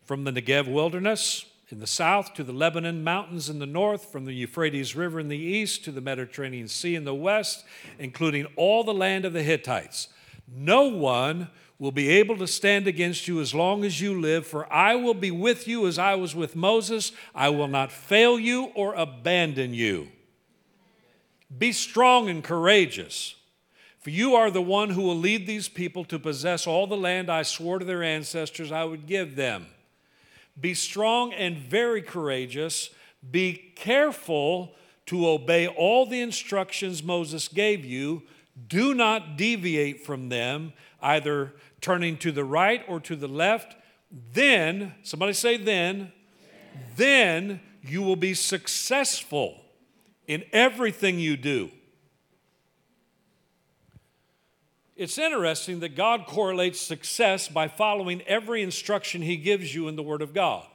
From 0.06 0.22
the 0.22 0.32
Negev 0.32 0.72
wilderness 0.72 1.46
in 1.68 1.80
the 1.80 1.86
south 1.86 2.32
to 2.34 2.44
the 2.44 2.52
Lebanon 2.52 3.02
mountains 3.02 3.50
in 3.50 3.58
the 3.58 3.66
north, 3.66 4.12
from 4.12 4.24
the 4.24 4.32
Euphrates 4.32 4.94
River 4.94 5.18
in 5.18 5.26
the 5.26 5.36
east 5.36 5.84
to 5.84 5.90
the 5.90 6.00
Mediterranean 6.00 6.68
Sea 6.68 6.94
in 6.94 7.04
the 7.04 7.14
west, 7.14 7.64
including 7.98 8.46
all 8.54 8.84
the 8.84 8.94
land 8.94 9.24
of 9.24 9.32
the 9.32 9.42
Hittites. 9.42 10.06
No 10.48 10.84
one 10.84 11.48
will 11.80 11.90
be 11.90 12.08
able 12.08 12.36
to 12.38 12.46
stand 12.46 12.86
against 12.86 13.26
you 13.26 13.40
as 13.40 13.52
long 13.52 13.84
as 13.84 14.00
you 14.00 14.20
live, 14.20 14.46
for 14.46 14.72
I 14.72 14.94
will 14.94 15.12
be 15.12 15.32
with 15.32 15.66
you 15.66 15.88
as 15.88 15.98
I 15.98 16.14
was 16.14 16.36
with 16.36 16.54
Moses. 16.54 17.10
I 17.34 17.48
will 17.48 17.68
not 17.68 17.90
fail 17.90 18.38
you 18.38 18.66
or 18.76 18.94
abandon 18.94 19.74
you. 19.74 20.08
Be 21.58 21.72
strong 21.72 22.28
and 22.28 22.44
courageous. 22.44 23.34
For 23.98 24.10
you 24.10 24.36
are 24.36 24.52
the 24.52 24.62
one 24.62 24.90
who 24.90 25.02
will 25.02 25.18
lead 25.18 25.48
these 25.48 25.68
people 25.68 26.04
to 26.04 26.18
possess 26.20 26.64
all 26.64 26.86
the 26.86 26.96
land 26.96 27.28
I 27.28 27.42
swore 27.42 27.80
to 27.80 27.84
their 27.84 28.04
ancestors 28.04 28.70
I 28.70 28.84
would 28.84 29.06
give 29.06 29.34
them. 29.34 29.66
Be 30.60 30.74
strong 30.74 31.32
and 31.32 31.58
very 31.58 32.02
courageous. 32.02 32.90
Be 33.30 33.72
careful 33.76 34.74
to 35.06 35.28
obey 35.28 35.68
all 35.68 36.06
the 36.06 36.20
instructions 36.20 37.02
Moses 37.02 37.48
gave 37.48 37.84
you. 37.84 38.22
Do 38.68 38.94
not 38.94 39.36
deviate 39.36 40.04
from 40.04 40.28
them, 40.28 40.72
either 41.00 41.54
turning 41.80 42.16
to 42.18 42.32
the 42.32 42.44
right 42.44 42.82
or 42.88 43.00
to 43.00 43.16
the 43.16 43.28
left. 43.28 43.76
Then, 44.32 44.94
somebody 45.02 45.34
say, 45.34 45.56
then, 45.56 46.12
then 46.96 47.60
you 47.82 48.02
will 48.02 48.16
be 48.16 48.34
successful 48.34 49.60
in 50.26 50.44
everything 50.52 51.18
you 51.18 51.36
do. 51.36 51.70
It's 54.96 55.18
interesting 55.18 55.80
that 55.80 55.94
God 55.94 56.24
correlates 56.26 56.80
success 56.80 57.48
by 57.48 57.68
following 57.68 58.22
every 58.22 58.62
instruction 58.62 59.20
He 59.20 59.36
gives 59.36 59.74
you 59.74 59.88
in 59.88 59.96
the 59.96 60.02
Word 60.02 60.22
of 60.22 60.32
God. 60.32 60.66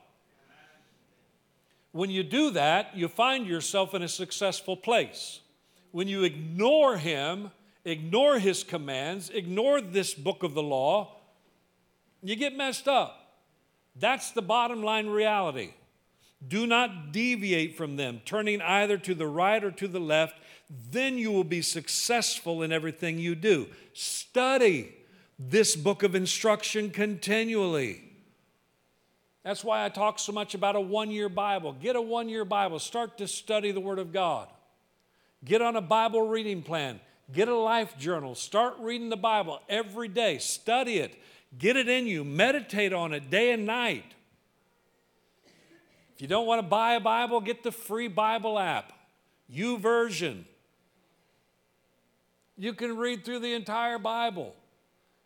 When 1.92 2.12
you 2.12 2.22
do 2.24 2.52
that, 2.52 2.96
you 2.96 3.08
find 3.08 3.48
yourself 3.48 3.96
in 3.96 4.04
a 4.04 4.08
successful 4.08 4.78
place. 4.78 5.40
When 5.92 6.08
you 6.08 6.24
ignore 6.24 6.98
Him, 6.98 7.50
ignore 7.84 8.38
His 8.38 8.64
commands, 8.64 9.32
ignore 9.32 9.82
this 9.82 10.14
book 10.14 10.44
of 10.44 10.54
the 10.54 10.64
law, 10.64 11.18
you 12.22 12.36
get 12.36 12.56
messed 12.56 12.88
up. 12.88 13.18
That's 13.96 14.32
the 14.32 14.44
bottom 14.44 14.84
line 14.84 15.08
reality. 15.08 15.74
Do 16.48 16.66
not 16.68 17.12
deviate 17.12 17.76
from 17.76 17.98
them, 17.98 18.22
turning 18.24 18.62
either 18.62 18.98
to 19.00 19.16
the 19.16 19.28
right 19.28 19.64
or 19.64 19.72
to 19.72 19.88
the 19.88 20.00
left. 20.00 20.36
Then 20.92 21.18
you 21.18 21.32
will 21.32 21.44
be 21.44 21.62
successful 21.62 22.62
in 22.62 22.72
everything 22.72 23.20
you 23.20 23.36
do. 23.36 23.68
Study 23.94 24.96
this 25.38 25.76
book 25.76 26.04
of 26.04 26.16
instruction 26.16 26.92
continually. 26.92 28.04
That's 29.44 29.64
why 29.64 29.84
I 29.84 29.90
talk 29.90 30.20
so 30.20 30.32
much 30.32 30.54
about 30.54 30.76
a 30.76 30.82
one 30.82 31.12
year 31.12 31.28
Bible. 31.28 31.74
Get 31.74 31.96
a 31.96 32.02
one 32.02 32.30
year 32.30 32.46
Bible. 32.46 32.80
Start 32.80 33.18
to 33.18 33.28
study 33.28 33.72
the 33.72 33.80
Word 33.80 34.00
of 34.00 34.14
God. 34.14 34.48
Get 35.44 35.62
on 35.62 35.76
a 35.76 35.82
Bible 35.82 36.28
reading 36.28 36.62
plan. 36.62 37.00
Get 37.34 37.48
a 37.48 37.56
life 37.56 37.98
journal. 37.98 38.36
Start 38.36 38.76
reading 38.80 39.10
the 39.10 39.18
Bible 39.18 39.60
every 39.68 40.08
day. 40.08 40.38
Study 40.38 40.98
it. 41.00 41.20
Get 41.58 41.76
it 41.76 41.90
in 41.90 42.08
you. 42.08 42.24
Meditate 42.24 42.94
on 42.94 43.14
it 43.14 43.30
day 43.30 43.52
and 43.52 43.66
night. 43.66 44.06
If 46.16 46.22
you 46.22 46.28
don't 46.28 46.46
want 46.46 46.60
to 46.60 46.68
buy 46.68 46.94
a 46.94 47.00
Bible, 47.00 47.42
get 47.42 47.64
the 47.64 47.72
free 47.72 48.08
Bible 48.08 48.60
app, 48.60 48.94
YouVersion. 49.52 50.44
You 52.62 52.74
can 52.74 52.96
read 52.96 53.26
through 53.26 53.40
the 53.40 53.56
entire 53.56 53.98
Bible. 53.98 54.54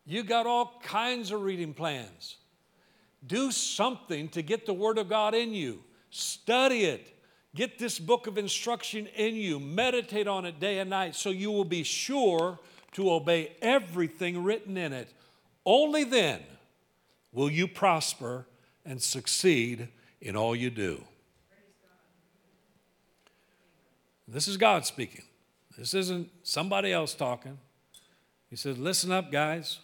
You 0.05 0.23
got 0.23 0.47
all 0.47 0.79
kinds 0.81 1.31
of 1.31 1.41
reading 1.41 1.73
plans. 1.73 2.37
Do 3.27 3.51
something 3.51 4.29
to 4.29 4.41
get 4.41 4.65
the 4.65 4.73
Word 4.73 4.97
of 4.97 5.09
God 5.09 5.35
in 5.35 5.53
you. 5.53 5.83
Study 6.11 6.85
it. 6.85 7.13
Get 7.53 7.77
this 7.77 7.99
book 7.99 8.27
of 8.27 8.37
instruction 8.37 9.07
in 9.17 9.35
you. 9.35 9.59
Meditate 9.59 10.29
on 10.29 10.45
it 10.45 10.61
day 10.61 10.79
and 10.79 10.89
night 10.89 11.13
so 11.13 11.29
you 11.29 11.51
will 11.51 11.65
be 11.65 11.83
sure 11.83 12.57
to 12.93 13.11
obey 13.11 13.51
everything 13.61 14.41
written 14.41 14.77
in 14.77 14.93
it. 14.93 15.11
Only 15.65 16.05
then 16.05 16.39
will 17.33 17.51
you 17.51 17.67
prosper 17.67 18.47
and 18.85 19.01
succeed 19.01 19.89
in 20.21 20.37
all 20.37 20.55
you 20.55 20.69
do. 20.69 21.03
This 24.25 24.47
is 24.47 24.55
God 24.55 24.85
speaking. 24.85 25.25
This 25.77 25.93
isn't 25.93 26.29
somebody 26.43 26.91
else 26.93 27.13
talking. 27.13 27.57
He 28.49 28.55
said, 28.55 28.77
Listen 28.77 29.11
up, 29.11 29.31
guys. 29.31 29.79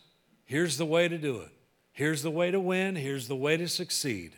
Here's 0.46 0.78
the 0.78 0.86
way 0.86 1.08
to 1.08 1.18
do 1.18 1.38
it. 1.38 1.50
Here's 1.92 2.24
the 2.24 2.32
way 2.32 2.52
to 2.52 2.60
win. 2.60 2.96
Here's 2.96 3.28
the 3.28 3.36
way 3.36 3.58
to 3.58 3.68
succeed. 3.68 4.34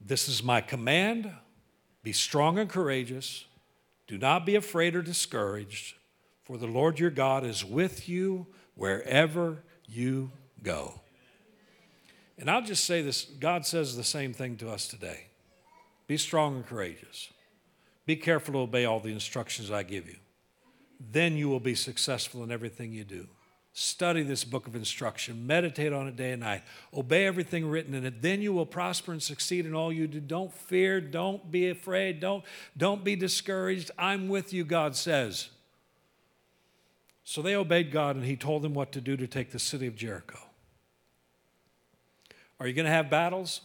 This 0.00 0.28
is 0.28 0.42
my 0.42 0.60
command. 0.60 1.30
Be 2.02 2.12
strong 2.12 2.58
and 2.58 2.68
courageous. 2.68 3.44
Do 4.08 4.18
not 4.18 4.44
be 4.44 4.56
afraid 4.56 4.96
or 4.96 5.02
discouraged, 5.02 5.94
for 6.42 6.58
the 6.58 6.66
Lord 6.66 6.98
your 6.98 7.10
God 7.10 7.44
is 7.44 7.64
with 7.64 8.08
you 8.08 8.46
wherever 8.74 9.62
you 9.86 10.32
go. 10.62 11.00
And 12.38 12.50
I'll 12.50 12.62
just 12.62 12.84
say 12.84 13.02
this 13.02 13.24
God 13.24 13.64
says 13.64 13.96
the 13.96 14.04
same 14.04 14.32
thing 14.32 14.56
to 14.56 14.70
us 14.70 14.88
today 14.88 15.26
be 16.08 16.16
strong 16.16 16.56
and 16.56 16.66
courageous. 16.66 17.30
Be 18.06 18.16
careful 18.16 18.54
to 18.54 18.60
obey 18.60 18.84
all 18.84 19.00
the 19.00 19.12
instructions 19.12 19.70
I 19.70 19.82
give 19.82 20.08
you. 20.08 20.16
Then 21.10 21.36
you 21.36 21.48
will 21.48 21.60
be 21.60 21.74
successful 21.74 22.42
in 22.42 22.50
everything 22.50 22.92
you 22.92 23.04
do. 23.04 23.28
Study 23.74 24.22
this 24.22 24.44
book 24.44 24.66
of 24.66 24.76
instruction. 24.76 25.46
Meditate 25.46 25.92
on 25.94 26.06
it 26.06 26.14
day 26.14 26.32
and 26.32 26.42
night. 26.42 26.62
Obey 26.92 27.26
everything 27.26 27.66
written 27.66 27.94
in 27.94 28.04
it. 28.04 28.20
Then 28.20 28.42
you 28.42 28.52
will 28.52 28.66
prosper 28.66 29.12
and 29.12 29.22
succeed 29.22 29.64
in 29.64 29.74
all 29.74 29.90
you 29.90 30.06
do. 30.06 30.20
Don't 30.20 30.52
fear. 30.52 31.00
Don't 31.00 31.50
be 31.50 31.70
afraid. 31.70 32.20
Don't, 32.20 32.44
don't 32.76 33.02
be 33.02 33.16
discouraged. 33.16 33.90
I'm 33.98 34.28
with 34.28 34.52
you, 34.52 34.64
God 34.64 34.94
says. 34.94 35.48
So 37.24 37.40
they 37.40 37.56
obeyed 37.56 37.90
God, 37.90 38.16
and 38.16 38.24
He 38.26 38.36
told 38.36 38.62
them 38.62 38.74
what 38.74 38.92
to 38.92 39.00
do 39.00 39.16
to 39.16 39.26
take 39.26 39.52
the 39.52 39.58
city 39.58 39.86
of 39.86 39.96
Jericho. 39.96 40.38
Are 42.60 42.66
you 42.66 42.74
going 42.74 42.86
to 42.86 42.92
have 42.92 43.08
battles? 43.08 43.62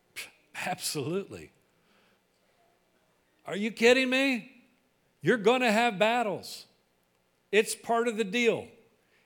Absolutely. 0.66 1.51
Are 3.46 3.56
you 3.56 3.70
kidding 3.70 4.10
me? 4.10 4.50
You're 5.20 5.36
going 5.36 5.60
to 5.60 5.72
have 5.72 5.98
battles. 5.98 6.66
It's 7.50 7.74
part 7.74 8.08
of 8.08 8.16
the 8.16 8.24
deal. 8.24 8.66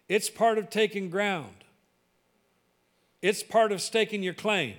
It's 0.08 0.30
part 0.30 0.58
of 0.58 0.70
taking 0.70 1.10
ground. 1.10 1.64
It's 3.22 3.42
part 3.42 3.72
of 3.72 3.80
staking 3.80 4.22
your 4.22 4.34
claim. 4.34 4.76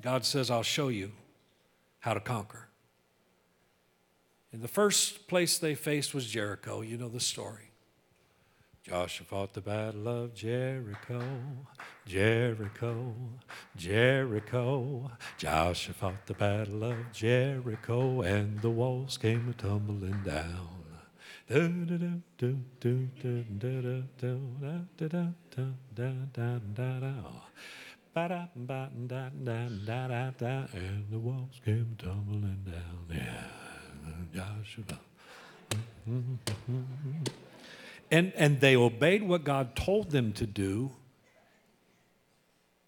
God 0.00 0.24
says, 0.24 0.50
I'll 0.50 0.62
show 0.62 0.88
you 0.88 1.12
how 2.00 2.14
to 2.14 2.20
conquer. 2.20 2.68
And 4.52 4.62
the 4.62 4.68
first 4.68 5.28
place 5.28 5.58
they 5.58 5.74
faced 5.74 6.14
was 6.14 6.26
Jericho. 6.26 6.80
You 6.80 6.96
know 6.96 7.08
the 7.08 7.20
story. 7.20 7.67
Joshua 8.88 9.26
fought 9.26 9.52
the 9.52 9.60
battle 9.60 10.08
of 10.08 10.34
Jericho, 10.34 11.22
Jericho, 12.06 13.14
Jericho. 13.76 15.10
Joshua 15.36 15.92
fought 15.92 16.26
the 16.26 16.32
battle 16.32 16.84
of 16.84 17.12
Jericho, 17.12 18.22
and 18.22 18.58
the 18.62 18.70
walls 18.70 19.18
came 19.18 19.54
tumbling 19.58 20.22
down. 20.24 20.78
And 30.72 31.06
the 31.10 31.18
walls 31.18 31.60
came 31.62 31.94
tumbling 31.98 32.64
down. 32.64 33.06
Yeah, 33.12 33.44
Joshua. 34.32 34.98
And, 38.10 38.32
and 38.36 38.60
they 38.60 38.74
obeyed 38.74 39.22
what 39.22 39.44
God 39.44 39.76
told 39.76 40.10
them 40.10 40.32
to 40.32 40.46
do, 40.46 40.92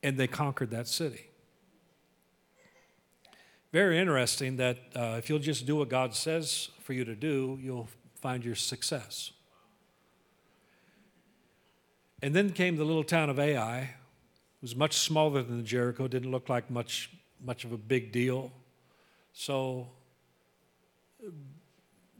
and 0.03 0.17
they 0.17 0.27
conquered 0.27 0.71
that 0.71 0.89
city. 0.89 1.27
Very 3.73 3.99
interesting 3.99 4.57
that 4.57 4.79
uh, 4.97 5.17
if 5.19 5.29
you'll 5.29 5.39
just 5.39 5.67
do 5.67 5.77
what 5.77 5.89
God 5.89 6.15
says 6.15 6.71
for 6.81 6.93
you 6.93 7.05
to 7.05 7.15
do, 7.15 7.59
you'll 7.62 7.89
find 8.21 8.45
your 8.45 8.55
success. 8.55 9.33
And 12.23 12.35
then 12.35 12.50
came 12.50 12.77
the 12.77 12.85
little 12.85 13.05
town 13.05 13.31
of 13.31 13.39
Ai. 13.39 13.81
It 13.81 14.62
was 14.62 14.75
much 14.75 14.99
smaller 14.99 15.43
than 15.43 15.65
Jericho, 15.65 16.09
didn't 16.09 16.31
look 16.31 16.49
like 16.49 16.71
much, 16.71 17.11
much 17.43 17.65
of 17.65 17.73
a 17.73 17.79
big 17.79 18.11
deal. 18.11 18.53
So, 19.33 19.89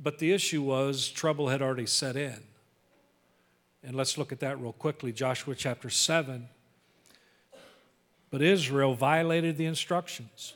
but 0.01 0.19
the 0.19 0.33
issue 0.33 0.63
was 0.63 1.09
trouble 1.09 1.49
had 1.49 1.61
already 1.61 1.87
set 1.87 2.17
in. 2.17 2.41
And 3.83 3.97
let's 3.97 4.19
look 4.19 4.33
at 4.33 4.41
that 4.41 4.61
real 4.61 4.73
quickly 4.73 5.13
Joshua 5.13 5.55
chapter 5.55 5.91
7. 5.91 6.49
But 8.31 8.43
Israel 8.43 8.95
violated 8.95 9.57
the 9.57 9.67
instructions. 9.67 10.55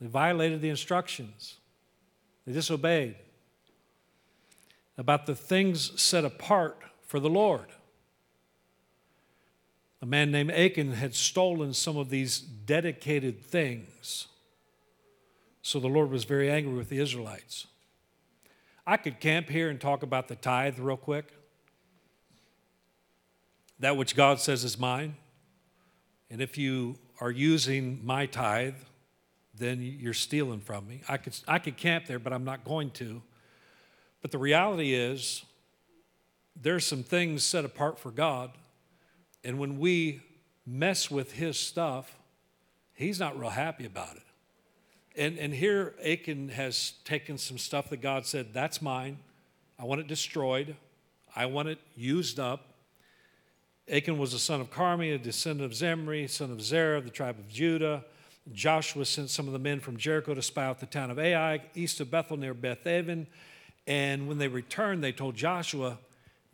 They 0.00 0.06
violated 0.06 0.60
the 0.60 0.68
instructions. 0.68 1.56
They 2.46 2.52
disobeyed 2.52 3.16
about 4.98 5.26
the 5.26 5.34
things 5.34 6.00
set 6.00 6.24
apart 6.24 6.80
for 7.02 7.20
the 7.20 7.28
Lord. 7.28 7.66
A 10.00 10.06
man 10.06 10.30
named 10.30 10.50
Achan 10.52 10.92
had 10.92 11.14
stolen 11.14 11.72
some 11.72 11.96
of 11.96 12.10
these 12.10 12.38
dedicated 12.38 13.42
things. 13.42 14.28
So 15.62 15.80
the 15.80 15.88
Lord 15.88 16.10
was 16.10 16.24
very 16.24 16.50
angry 16.50 16.74
with 16.74 16.88
the 16.88 16.98
Israelites. 16.98 17.66
I 18.86 18.96
could 18.96 19.18
camp 19.18 19.48
here 19.48 19.68
and 19.68 19.80
talk 19.80 20.02
about 20.02 20.28
the 20.28 20.36
tithe 20.36 20.78
real 20.78 20.96
quick. 20.96 21.32
That 23.80 23.96
which 23.96 24.14
God 24.14 24.40
says 24.40 24.62
is 24.62 24.78
mine. 24.78 25.16
And 26.30 26.40
if 26.40 26.56
you 26.56 26.96
are 27.20 27.30
using 27.30 28.00
my 28.04 28.26
tithe, 28.26 28.74
then 29.54 29.80
you're 29.82 30.14
stealing 30.14 30.60
from 30.60 30.86
me. 30.86 31.02
I 31.08 31.16
could, 31.16 31.36
I 31.48 31.58
could 31.58 31.76
camp 31.76 32.06
there, 32.06 32.18
but 32.18 32.32
I'm 32.32 32.44
not 32.44 32.64
going 32.64 32.90
to. 32.92 33.22
But 34.22 34.30
the 34.30 34.38
reality 34.38 34.94
is, 34.94 35.44
there's 36.60 36.86
some 36.86 37.02
things 37.02 37.44
set 37.44 37.64
apart 37.64 37.98
for 37.98 38.10
God. 38.10 38.50
And 39.44 39.58
when 39.58 39.78
we 39.78 40.20
mess 40.66 41.10
with 41.10 41.32
His 41.32 41.58
stuff, 41.58 42.16
He's 42.94 43.20
not 43.20 43.38
real 43.38 43.50
happy 43.50 43.84
about 43.84 44.16
it. 44.16 44.22
And, 45.16 45.38
and 45.38 45.52
here 45.54 45.94
Achan 46.04 46.50
has 46.50 46.92
taken 47.04 47.38
some 47.38 47.56
stuff 47.56 47.88
that 47.90 48.02
God 48.02 48.26
said, 48.26 48.52
That's 48.52 48.82
mine. 48.82 49.18
I 49.78 49.84
want 49.84 50.00
it 50.00 50.06
destroyed. 50.06 50.76
I 51.34 51.46
want 51.46 51.68
it 51.68 51.78
used 51.94 52.38
up. 52.38 52.74
Achan 53.90 54.18
was 54.18 54.32
the 54.32 54.38
son 54.38 54.60
of 54.60 54.70
Carmi, 54.70 55.14
a 55.14 55.18
descendant 55.18 55.64
of 55.64 55.74
Zimri, 55.76 56.26
son 56.26 56.50
of 56.50 56.60
Zerah, 56.60 57.00
the 57.00 57.10
tribe 57.10 57.38
of 57.38 57.48
Judah. 57.48 58.04
Joshua 58.52 59.04
sent 59.04 59.30
some 59.30 59.46
of 59.46 59.52
the 59.52 59.58
men 59.58 59.80
from 59.80 59.96
Jericho 59.96 60.34
to 60.34 60.42
spy 60.42 60.66
out 60.66 60.80
the 60.80 60.86
town 60.86 61.10
of 61.10 61.18
Ai, 61.18 61.62
east 61.74 62.00
of 62.00 62.10
Bethel 62.10 62.36
near 62.36 62.54
Beth 62.54 62.86
Aven. 62.86 63.26
And 63.86 64.28
when 64.28 64.38
they 64.38 64.48
returned, 64.48 65.02
they 65.02 65.12
told 65.12 65.34
Joshua, 65.36 65.98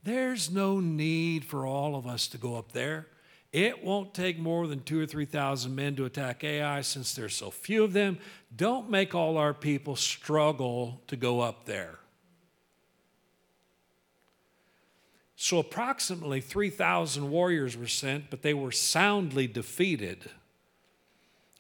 There's 0.05 0.51
no 0.51 0.79
need 0.81 1.45
for 1.45 1.67
all 1.67 1.97
of 1.97 2.07
us 2.07 2.29
to 2.29 2.39
go 2.39 2.57
up 2.57 2.73
there. 2.73 3.07
It 3.53 3.85
won't 3.85 4.15
take 4.15 4.39
more 4.39 4.67
than 4.67 4.83
two 4.83 5.01
or 5.01 5.07
3,000 5.07 5.75
men 5.75 5.95
to 5.97 6.07
attack 6.07 6.43
Ai 6.43 6.81
since 6.81 7.15
there's 7.15 7.35
so 7.35 7.51
few 7.51 7.85
of 7.85 7.93
them. 7.93 8.19
Don't 8.55 8.89
make 8.89 9.15
all 9.15 9.37
our 9.37 9.53
people 9.53 9.95
struggle 9.95 11.03
to 11.09 11.17
go 11.17 11.41
up 11.41 11.67
there. 11.67 11.99
So, 15.37 15.59
approximately 15.59 16.41
3,000 16.41 17.29
warriors 17.31 17.77
were 17.77 17.89
sent, 17.89 18.31
but 18.31 18.43
they 18.43 18.55
were 18.55 18.73
soundly 18.73 19.47
defeated. 19.47 20.31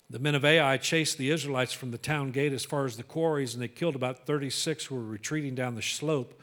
The 0.08 0.18
men 0.18 0.34
of 0.34 0.44
Ai 0.44 0.76
chased 0.78 1.18
the 1.18 1.30
Israelites 1.30 1.72
from 1.72 1.90
the 1.90 1.98
town 1.98 2.30
gate 2.30 2.52
as 2.52 2.64
far 2.64 2.86
as 2.86 2.96
the 2.96 3.02
quarries, 3.02 3.54
and 3.54 3.62
they 3.62 3.68
killed 3.68 3.96
about 3.96 4.24
36 4.24 4.86
who 4.86 4.94
were 4.94 5.02
retreating 5.02 5.54
down 5.54 5.74
the 5.74 5.82
slope. 5.82 6.40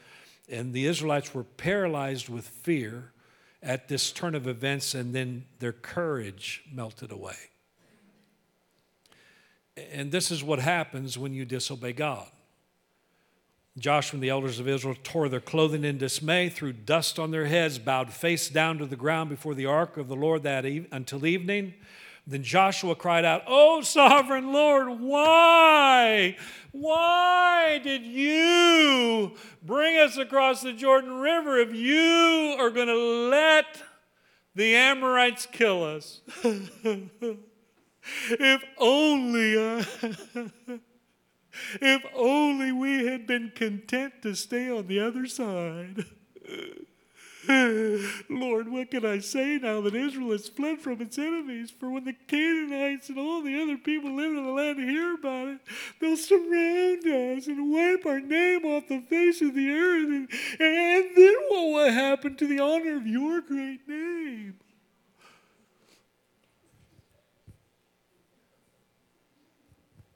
And 0.49 0.73
the 0.73 0.85
Israelites 0.85 1.33
were 1.33 1.43
paralyzed 1.43 2.29
with 2.29 2.47
fear 2.47 3.13
at 3.61 3.87
this 3.87 4.11
turn 4.11 4.35
of 4.35 4.47
events, 4.47 4.93
and 4.93 5.13
then 5.13 5.45
their 5.59 5.73
courage 5.73 6.63
melted 6.71 7.11
away. 7.11 7.35
And 9.91 10.11
this 10.11 10.31
is 10.31 10.43
what 10.43 10.59
happens 10.59 11.17
when 11.17 11.33
you 11.33 11.45
disobey 11.45 11.93
God. 11.93 12.27
Joshua 13.77 14.17
and 14.17 14.23
the 14.23 14.29
elders 14.29 14.59
of 14.59 14.67
Israel 14.67 14.95
tore 15.03 15.29
their 15.29 15.39
clothing 15.39 15.85
in 15.85 15.97
dismay, 15.97 16.49
threw 16.49 16.73
dust 16.73 17.17
on 17.17 17.31
their 17.31 17.45
heads, 17.45 17.79
bowed 17.79 18.11
face 18.11 18.49
down 18.49 18.77
to 18.79 18.85
the 18.85 18.95
ground 18.95 19.29
before 19.29 19.55
the 19.55 19.65
ark 19.65 19.97
of 19.97 20.07
the 20.07 20.15
Lord 20.15 20.43
that 20.43 20.65
e- 20.65 20.87
until 20.91 21.25
evening. 21.25 21.73
Then 22.29 22.43
Joshua 22.43 22.95
cried 22.95 23.25
out, 23.25 23.41
Oh, 23.47 23.81
sovereign 23.81 24.53
Lord, 24.53 24.99
why? 24.99 26.37
Why 26.71 27.81
did 27.83 28.05
you 28.05 29.33
bring 29.63 29.97
us 29.97 30.15
across 30.15 30.61
the 30.61 30.71
Jordan 30.71 31.13
River 31.13 31.57
if 31.57 31.73
you 31.73 32.55
are 32.59 32.69
going 32.69 32.87
to 32.87 33.29
let 33.29 33.81
the 34.53 34.75
Amorites 34.75 35.47
kill 35.47 35.83
us? 35.83 36.21
if 38.29 38.63
only, 38.77 39.57
uh, 39.57 39.83
if 41.81 42.03
only 42.13 42.71
we 42.71 43.07
had 43.07 43.25
been 43.25 43.51
content 43.55 44.21
to 44.21 44.35
stay 44.35 44.69
on 44.69 44.85
the 44.85 44.99
other 44.99 45.25
side. 45.25 46.05
Lord, 47.49 48.69
what 48.69 48.91
can 48.91 49.03
I 49.03 49.17
say 49.17 49.57
now 49.57 49.81
that 49.81 49.95
Israel 49.95 50.31
has 50.33 50.47
fled 50.47 50.79
from 50.79 51.01
its 51.01 51.17
enemies? 51.17 51.71
For 51.71 51.89
when 51.89 52.03
the 52.05 52.13
Canaanites 52.27 53.09
and 53.09 53.17
all 53.17 53.41
the 53.41 53.59
other 53.59 53.75
people 53.75 54.15
living 54.15 54.37
in 54.37 54.45
the 54.45 54.51
land 54.51 54.79
hear 54.79 55.15
about 55.15 55.47
it, 55.47 55.59
they'll 55.99 56.15
surround 56.15 57.07
us 57.07 57.47
and 57.47 57.73
wipe 57.73 58.05
our 58.05 58.19
name 58.19 58.65
off 58.65 58.87
the 58.87 59.01
face 59.01 59.41
of 59.41 59.55
the 59.55 59.67
earth. 59.67 60.09
And, 60.09 60.29
and 60.59 61.17
then 61.17 61.35
what 61.47 61.73
will 61.73 61.91
happen 61.91 62.35
to 62.35 62.45
the 62.45 62.59
honor 62.59 62.97
of 62.97 63.07
your 63.07 63.41
great 63.41 63.87
name? 63.87 64.59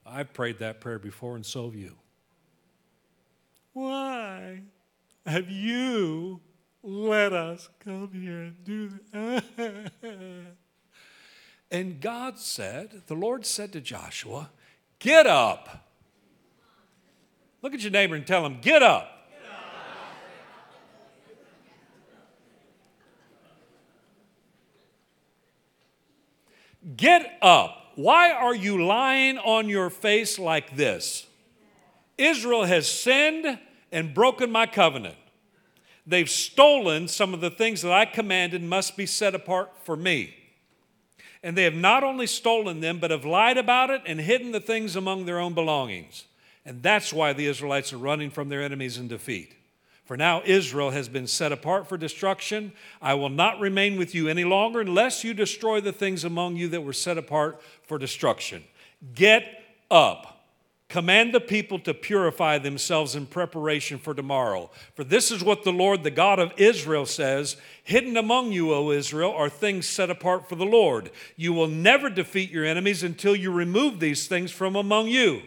I've 0.06 0.34
prayed 0.34 0.60
that 0.60 0.82
prayer 0.82 1.00
before, 1.00 1.36
and 1.36 1.44
so 1.44 1.66
have 1.66 1.76
you. 1.76 1.96
Why 3.74 4.62
have 5.26 5.50
you 5.50 6.42
let 6.84 7.32
us 7.32 7.70
come 7.80 8.10
here 8.12 8.42
and 8.42 8.64
do 8.64 8.92
that. 9.14 9.92
and 11.72 12.02
God 12.02 12.38
said, 12.38 13.04
the 13.08 13.16
Lord 13.16 13.46
said 13.46 13.72
to 13.74 13.82
Joshua, 13.82 14.50
Get 15.00 15.26
up. 15.26 15.88
Look 17.62 17.74
at 17.74 17.82
your 17.82 17.92
neighbor 17.92 18.16
and 18.16 18.28
tell 18.28 18.46
him, 18.46 18.60
Get 18.62 18.84
up. 18.84 19.10
Get 26.98 27.38
up. 27.42 27.92
Why 27.96 28.32
are 28.32 28.56
you 28.56 28.86
lying 28.86 29.38
on 29.38 29.70
your 29.70 29.90
face 29.90 30.38
like 30.38 30.76
this? 30.76 31.28
Israel 32.18 32.66
has 32.66 32.90
sinned 32.90 33.58
and 33.92 34.14
broken 34.14 34.52
my 34.52 34.66
covenant. 34.66 35.16
They've 36.06 36.30
stolen 36.30 37.08
some 37.08 37.34
of 37.34 37.42
the 37.42 37.50
things 37.50 37.82
that 37.82 37.92
I 37.92 38.06
commanded 38.06 38.62
must 38.62 38.98
be 38.98 39.06
set 39.06 39.36
apart 39.36 39.72
for 39.84 39.96
me. 39.96 40.36
And 41.42 41.58
they 41.58 41.64
have 41.64 41.76
not 41.76 42.04
only 42.04 42.28
stolen 42.28 42.80
them, 42.80 43.00
but 43.00 43.12
have 43.12 43.26
lied 43.26 43.58
about 43.58 43.90
it 43.90 44.02
and 44.06 44.20
hidden 44.20 44.52
the 44.52 44.60
things 44.60 44.96
among 44.96 45.26
their 45.26 45.40
own 45.40 45.54
belongings. 45.54 46.26
And 46.66 46.82
that's 46.82 47.12
why 47.12 47.34
the 47.34 47.48
Israelites 47.48 47.92
are 47.92 47.98
running 47.98 48.30
from 48.30 48.50
their 48.50 48.62
enemies 48.62 48.98
in 48.98 49.08
defeat. 49.08 49.54
For 50.06 50.18
now 50.18 50.42
Israel 50.46 50.92
has 50.92 51.08
been 51.08 51.28
set 51.28 51.52
apart 51.52 51.88
for 51.88 51.98
destruction. 51.98 52.74
I 53.02 53.14
will 53.14 53.30
not 53.30 53.60
remain 53.60 53.98
with 53.98 54.14
you 54.14 54.28
any 54.28 54.44
longer 54.44 54.82
unless 54.82 55.24
you 55.24 55.34
destroy 55.34 55.80
the 55.80 55.94
things 55.94 56.24
among 56.24 56.58
you 56.58 56.68
that 56.70 56.82
were 56.82 56.94
set 56.94 57.18
apart 57.18 57.62
for 57.84 57.98
destruction. 57.98 58.64
Get 59.16 59.64
up. 59.90 60.33
Command 60.94 61.34
the 61.34 61.40
people 61.40 61.80
to 61.80 61.94
purify 61.96 62.60
themselves 62.60 63.16
in 63.16 63.26
preparation 63.26 63.98
for 63.98 64.14
tomorrow. 64.14 64.70
For 64.94 65.04
this 65.04 65.32
is 65.32 65.44
what 65.44 65.64
the 65.64 65.74
Lord, 65.74 66.04
the 66.04 66.12
God 66.12 66.38
of 66.38 66.54
Israel, 66.56 67.08
says 67.08 67.58
Hidden 67.84 68.16
among 68.16 68.52
you, 68.52 68.72
O 68.72 68.92
Israel, 68.92 69.32
are 69.32 69.50
things 69.50 69.88
set 69.88 70.12
apart 70.12 70.48
for 70.48 70.56
the 70.56 70.68
Lord. 70.68 71.10
You 71.36 71.52
will 71.52 71.66
never 71.66 72.12
defeat 72.12 72.52
your 72.52 72.64
enemies 72.64 73.02
until 73.02 73.36
you 73.36 73.52
remove 73.52 74.00
these 74.00 74.28
things 74.28 74.52
from 74.52 74.76
among 74.76 75.08
you. 75.08 75.42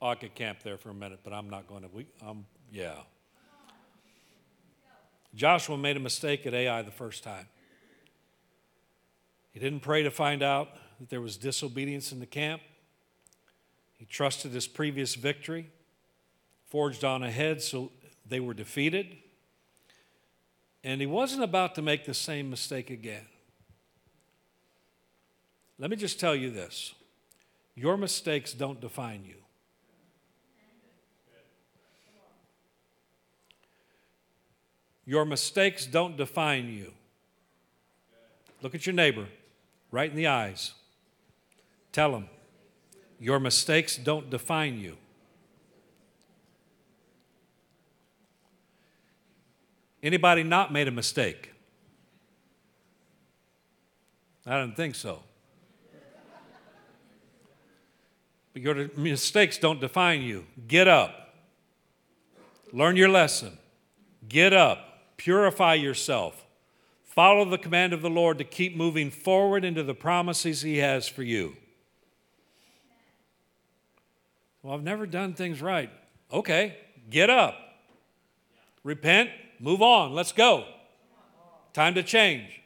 Oh, 0.00 0.10
I 0.10 0.14
could 0.14 0.36
camp 0.36 0.62
there 0.62 0.76
for 0.76 0.90
a 0.90 0.94
minute, 0.94 1.18
but 1.24 1.32
I'm 1.32 1.50
not 1.50 1.66
going 1.66 1.82
to. 1.82 1.88
We, 1.88 2.06
um, 2.24 2.46
yeah. 2.70 2.98
Joshua 5.34 5.76
made 5.76 5.96
a 5.96 6.00
mistake 6.00 6.46
at 6.46 6.54
Ai 6.54 6.82
the 6.82 6.92
first 6.92 7.24
time. 7.24 7.48
He 9.54 9.60
didn't 9.60 9.80
pray 9.80 10.02
to 10.02 10.10
find 10.10 10.42
out 10.42 10.70
that 10.98 11.08
there 11.08 11.20
was 11.20 11.36
disobedience 11.36 12.10
in 12.10 12.18
the 12.18 12.26
camp. 12.26 12.60
He 13.96 14.04
trusted 14.04 14.50
his 14.50 14.66
previous 14.66 15.14
victory, 15.14 15.70
forged 16.66 17.04
on 17.04 17.22
ahead 17.22 17.62
so 17.62 17.92
they 18.28 18.40
were 18.40 18.52
defeated. 18.52 19.16
And 20.82 21.00
he 21.00 21.06
wasn't 21.06 21.44
about 21.44 21.76
to 21.76 21.82
make 21.82 22.04
the 22.04 22.14
same 22.14 22.50
mistake 22.50 22.90
again. 22.90 23.26
Let 25.78 25.88
me 25.88 25.96
just 25.96 26.18
tell 26.18 26.34
you 26.34 26.50
this 26.50 26.92
your 27.76 27.96
mistakes 27.96 28.52
don't 28.52 28.80
define 28.80 29.24
you. 29.24 29.36
Your 35.06 35.24
mistakes 35.24 35.86
don't 35.86 36.16
define 36.16 36.68
you. 36.68 36.92
Look 38.60 38.74
at 38.74 38.84
your 38.86 38.94
neighbor 38.94 39.26
right 39.94 40.10
in 40.10 40.16
the 40.16 40.26
eyes. 40.26 40.72
Tell 41.92 42.10
them, 42.10 42.28
your 43.20 43.38
mistakes 43.38 43.96
don't 43.96 44.28
define 44.28 44.80
you. 44.80 44.96
Anybody 50.02 50.42
not 50.42 50.72
made 50.72 50.88
a 50.88 50.90
mistake? 50.90 51.52
I 54.44 54.58
don't 54.58 54.76
think 54.76 54.96
so. 54.96 55.20
But 58.52 58.62
your 58.62 58.90
mistakes 58.96 59.58
don't 59.58 59.80
define 59.80 60.22
you. 60.22 60.44
Get 60.66 60.88
up. 60.88 61.34
Learn 62.72 62.96
your 62.96 63.08
lesson. 63.08 63.56
Get 64.28 64.52
up. 64.52 65.16
Purify 65.16 65.74
yourself. 65.74 66.43
Follow 67.14 67.44
the 67.44 67.58
command 67.58 67.92
of 67.92 68.02
the 68.02 68.10
Lord 68.10 68.38
to 68.38 68.44
keep 68.44 68.76
moving 68.76 69.08
forward 69.08 69.64
into 69.64 69.84
the 69.84 69.94
promises 69.94 70.62
He 70.62 70.78
has 70.78 71.06
for 71.06 71.22
you. 71.22 71.54
Well, 74.64 74.74
I've 74.74 74.82
never 74.82 75.06
done 75.06 75.34
things 75.34 75.62
right. 75.62 75.90
Okay, 76.32 76.76
get 77.08 77.30
up. 77.30 77.54
Repent, 78.82 79.30
move 79.60 79.80
on, 79.80 80.12
let's 80.12 80.32
go. 80.32 80.64
Time 81.72 81.94
to 81.94 82.02
change. 82.02 82.60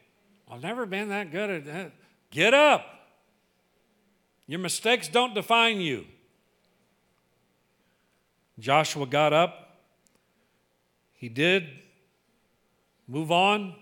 I've 0.50 0.62
never 0.62 0.86
been 0.86 1.10
that 1.10 1.30
good 1.30 1.50
at 1.50 1.66
that. 1.66 1.92
Get 2.30 2.54
up. 2.54 2.86
Your 4.46 4.60
mistakes 4.60 5.08
don't 5.08 5.34
define 5.34 5.82
you. 5.82 6.06
Joshua 8.58 9.04
got 9.04 9.34
up. 9.34 9.76
He 11.12 11.28
did 11.28 11.68
move 13.06 13.30
on 13.30 13.74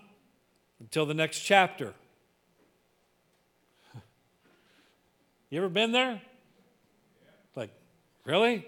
until 0.79 1.05
the 1.05 1.13
next 1.13 1.39
chapter. 1.39 1.93
You 5.49 5.59
ever 5.59 5.69
been 5.69 5.93
there? 5.93 6.21
Like, 7.55 7.69
really? 8.25 8.67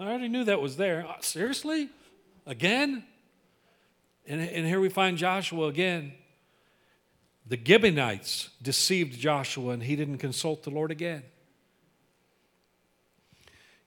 I 0.00 0.02
already 0.02 0.28
knew 0.28 0.44
that 0.44 0.58
was 0.58 0.78
there. 0.78 1.06
Uh, 1.06 1.20
seriously? 1.20 1.90
Again? 2.46 3.04
And, 4.26 4.40
and 4.40 4.66
here 4.66 4.80
we 4.80 4.88
find 4.88 5.18
Joshua 5.18 5.66
again. 5.68 6.12
The 7.46 7.60
Gibeonites 7.62 8.48
deceived 8.62 9.18
Joshua 9.18 9.72
and 9.72 9.82
he 9.82 9.96
didn't 9.96 10.18
consult 10.18 10.62
the 10.62 10.70
Lord 10.70 10.90
again. 10.90 11.24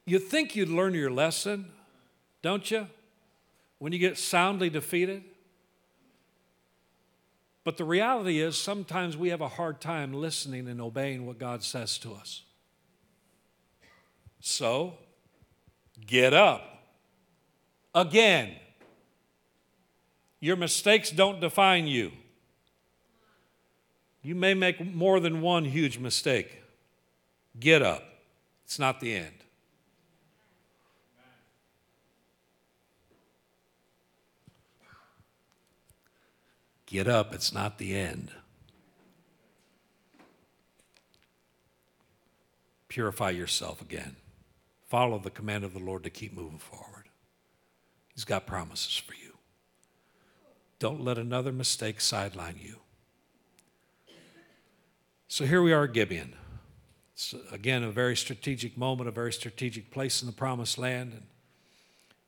You 0.06 0.20
think 0.20 0.56
you'd 0.56 0.70
learn 0.70 0.94
your 0.94 1.10
lesson, 1.10 1.72
don't 2.42 2.70
you? 2.70 2.88
When 3.80 3.92
you 3.94 4.00
get 4.00 4.18
soundly 4.18 4.70
defeated? 4.70 5.24
But 7.68 7.76
the 7.76 7.84
reality 7.84 8.40
is, 8.40 8.58
sometimes 8.58 9.18
we 9.18 9.28
have 9.28 9.42
a 9.42 9.50
hard 9.50 9.82
time 9.82 10.14
listening 10.14 10.70
and 10.70 10.80
obeying 10.80 11.26
what 11.26 11.38
God 11.38 11.66
says 11.66 11.98
to 11.98 12.14
us. 12.14 12.44
So, 14.40 14.94
get 16.06 16.34
up. 16.34 16.62
Again, 17.94 18.54
your 20.40 20.56
mistakes 20.56 21.12
don't 21.12 21.42
define 21.42 21.88
you. 21.88 22.14
You 24.22 24.36
may 24.36 24.54
make 24.54 24.80
more 24.96 25.20
than 25.20 25.42
one 25.42 25.66
huge 25.66 26.00
mistake. 26.00 26.64
Get 27.60 27.82
up. 27.82 28.06
It's 28.64 28.80
not 28.80 29.02
the 29.02 29.14
end. 29.14 29.37
Get 36.88 37.08
up, 37.08 37.36
it's 37.36 37.54
not 37.54 37.78
the 37.78 37.96
end. 37.96 38.32
Purify 42.88 43.30
yourself 43.30 43.82
again. 43.82 44.16
Follow 44.88 45.20
the 45.20 45.30
command 45.30 45.66
of 45.66 45.74
the 45.74 45.80
Lord 45.80 46.04
to 46.06 46.10
keep 46.10 46.34
moving 46.34 46.58
forward. 46.58 47.10
He's 48.16 48.24
got 48.24 48.48
promises 48.48 48.96
for 48.98 49.14
you. 49.14 49.34
Don't 50.80 51.04
let 51.04 51.18
another 51.18 51.52
mistake 51.52 52.00
sideline 52.00 52.60
you. 52.64 52.78
So 55.28 55.46
here 55.46 55.62
we 55.62 55.74
are 55.74 55.84
at 55.84 55.94
Gibeon. 55.94 56.36
It's 57.14 57.36
again 57.52 57.84
a 57.84 57.92
very 57.92 58.16
strategic 58.16 58.78
moment, 58.78 59.10
a 59.10 59.12
very 59.12 59.34
strategic 59.34 59.92
place 59.92 60.22
in 60.22 60.28
the 60.28 60.34
promised 60.34 60.78
land. 60.78 61.12
And 61.12 61.24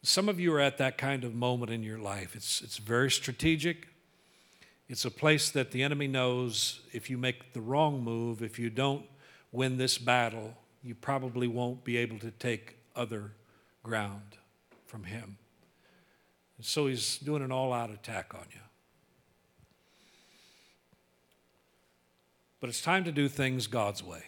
some 0.03 0.27
of 0.27 0.37
you 0.37 0.53
are 0.53 0.59
at 0.59 0.77
that 0.79 0.97
kind 0.97 1.23
of 1.23 1.33
moment 1.33 1.71
in 1.71 1.81
your 1.81 1.97
life. 1.97 2.35
It's, 2.35 2.61
it's 2.61 2.77
very 2.77 3.09
strategic. 3.09 3.87
It's 4.89 5.05
a 5.05 5.11
place 5.11 5.51
that 5.51 5.69
the 5.69 5.83
enemy 5.83 6.07
knows 6.07 6.81
if 6.91 7.11
you 7.11 7.17
make 7.17 7.53
the 7.53 7.61
wrong 7.61 8.03
move, 8.03 8.41
if 8.41 8.57
you 8.57 8.71
don't 8.71 9.05
win 9.51 9.77
this 9.77 9.99
battle, 9.99 10.57
you 10.81 10.95
probably 10.95 11.47
won't 11.47 11.83
be 11.83 11.95
able 11.97 12.17
to 12.19 12.31
take 12.31 12.77
other 12.95 13.31
ground 13.83 14.37
from 14.87 15.03
him. 15.03 15.37
And 16.57 16.65
so 16.65 16.87
he's 16.87 17.19
doing 17.19 17.43
an 17.43 17.51
all 17.51 17.71
out 17.71 17.91
attack 17.91 18.33
on 18.33 18.45
you. 18.51 18.59
But 22.59 22.69
it's 22.69 22.81
time 22.81 23.03
to 23.03 23.11
do 23.11 23.29
things 23.29 23.67
God's 23.67 24.03
way. 24.03 24.23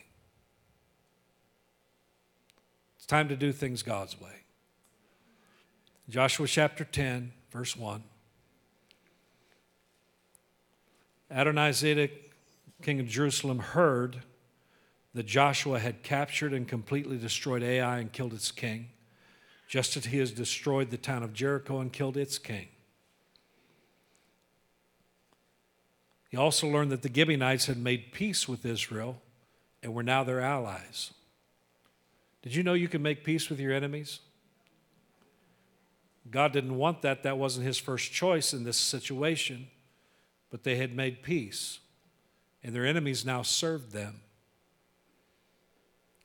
It's 2.97 3.07
time 3.07 3.27
to 3.29 3.35
do 3.35 3.51
things 3.51 3.81
God's 3.81 4.21
way. 4.21 4.43
Joshua 6.07 6.47
chapter 6.47 6.85
10, 6.85 7.33
verse 7.51 7.75
1. 7.75 8.03
Adonizedek, 11.33 12.11
king 12.81 12.99
of 12.99 13.07
Jerusalem, 13.07 13.59
heard 13.59 14.23
that 15.13 15.25
Joshua 15.25 15.79
had 15.79 16.03
captured 16.03 16.53
and 16.53 16.67
completely 16.67 17.17
destroyed 17.17 17.63
Ai 17.63 17.99
and 17.99 18.11
killed 18.11 18.33
its 18.33 18.51
king, 18.51 18.89
just 19.67 19.95
as 19.97 20.05
he 20.05 20.17
has 20.19 20.31
destroyed 20.31 20.89
the 20.89 20.97
town 20.97 21.23
of 21.23 21.33
Jericho 21.33 21.79
and 21.79 21.91
killed 21.91 22.17
its 22.17 22.37
king. 22.37 22.67
He 26.29 26.37
also 26.37 26.67
learned 26.67 26.91
that 26.91 27.01
the 27.01 27.13
Gibeonites 27.13 27.65
had 27.65 27.77
made 27.77 28.13
peace 28.13 28.47
with 28.47 28.65
Israel 28.65 29.21
and 29.83 29.93
were 29.93 30.03
now 30.03 30.23
their 30.23 30.39
allies. 30.39 31.11
Did 32.41 32.55
you 32.55 32.63
know 32.63 32.73
you 32.73 32.87
can 32.87 33.01
make 33.01 33.23
peace 33.25 33.49
with 33.49 33.59
your 33.59 33.73
enemies? 33.73 34.19
God 36.29 36.53
didn't 36.53 36.77
want 36.77 37.01
that. 37.01 37.23
That 37.23 37.37
wasn't 37.37 37.65
his 37.65 37.77
first 37.77 38.11
choice 38.11 38.53
in 38.53 38.63
this 38.63 38.77
situation, 38.77 39.67
but 40.51 40.63
they 40.63 40.75
had 40.75 40.93
made 40.93 41.23
peace, 41.23 41.79
and 42.63 42.75
their 42.75 42.85
enemies 42.85 43.25
now 43.25 43.41
served 43.41 43.91
them 43.93 44.21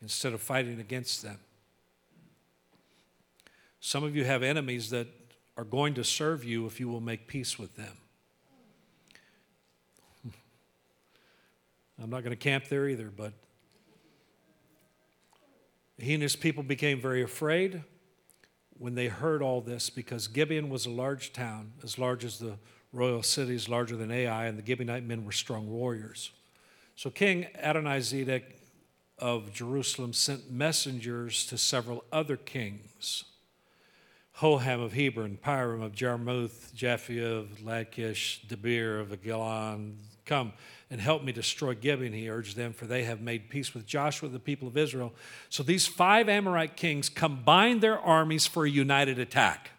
instead 0.02 0.34
of 0.34 0.42
fighting 0.42 0.78
against 0.78 1.22
them. 1.22 1.38
Some 3.80 4.04
of 4.04 4.14
you 4.16 4.24
have 4.24 4.42
enemies 4.42 4.90
that 4.90 5.06
are 5.56 5.64
going 5.64 5.94
to 5.94 6.04
serve 6.04 6.44
you 6.44 6.66
if 6.66 6.78
you 6.80 6.88
will 6.88 7.00
make 7.00 7.28
peace 7.28 7.58
with 7.58 7.76
them. 7.76 7.96
I'm 12.02 12.10
not 12.10 12.24
going 12.24 12.30
to 12.30 12.36
camp 12.36 12.68
there 12.68 12.88
either, 12.88 13.10
but 13.16 13.32
he 15.98 16.12
and 16.14 16.22
his 16.22 16.36
people 16.36 16.62
became 16.62 17.00
very 17.00 17.22
afraid 17.22 17.82
when 18.78 18.94
they 18.94 19.06
heard 19.06 19.40
all 19.40 19.60
this 19.60 19.88
because 19.88 20.28
Gibeon 20.28 20.68
was 20.68 20.84
a 20.84 20.90
large 20.90 21.32
town, 21.32 21.72
as 21.82 21.98
large 21.98 22.24
as 22.24 22.38
the 22.38 22.58
royal 22.92 23.22
cities, 23.22 23.68
larger 23.68 23.96
than 23.96 24.11
Ai, 24.11 24.46
and 24.46 24.59
the 24.59 24.62
Gibeonite 24.62 25.05
men 25.05 25.25
were 25.25 25.33
strong 25.33 25.70
warriors. 25.70 26.31
So 26.94 27.11
King 27.11 27.46
Adonizedek 27.62 28.42
of 29.18 29.53
Jerusalem 29.53 30.12
sent 30.12 30.51
messengers 30.51 31.46
to 31.46 31.59
several 31.59 32.05
other 32.12 32.37
kings 32.37 33.25
Hoham 34.40 34.85
of 34.85 34.92
Hebron, 34.92 35.38
Piram 35.42 35.83
of 35.83 35.92
Jarmuth, 35.92 36.70
Japhia 36.77 37.38
of 37.38 37.64
Lachish, 37.64 38.42
Debir 38.46 39.01
of 39.01 39.11
Eglon. 39.11 39.96
Come 40.27 40.53
and 40.90 41.01
help 41.01 41.25
me 41.25 41.33
destroy 41.33 41.75
Gibeon, 41.75 42.12
he 42.12 42.29
urged 42.29 42.55
them, 42.55 42.75
for 42.75 42.85
they 42.85 43.05
have 43.05 43.22
made 43.22 43.49
peace 43.49 43.72
with 43.72 43.87
Joshua, 43.87 44.29
the 44.29 44.38
people 44.38 44.68
of 44.68 44.77
Israel. 44.77 45.14
So 45.49 45.62
these 45.62 45.87
five 45.87 46.29
Amorite 46.29 46.77
kings 46.77 47.09
combined 47.09 47.81
their 47.81 47.99
armies 47.99 48.46
for 48.46 48.66
a 48.66 48.70
united 48.70 49.18
attack. 49.18 49.70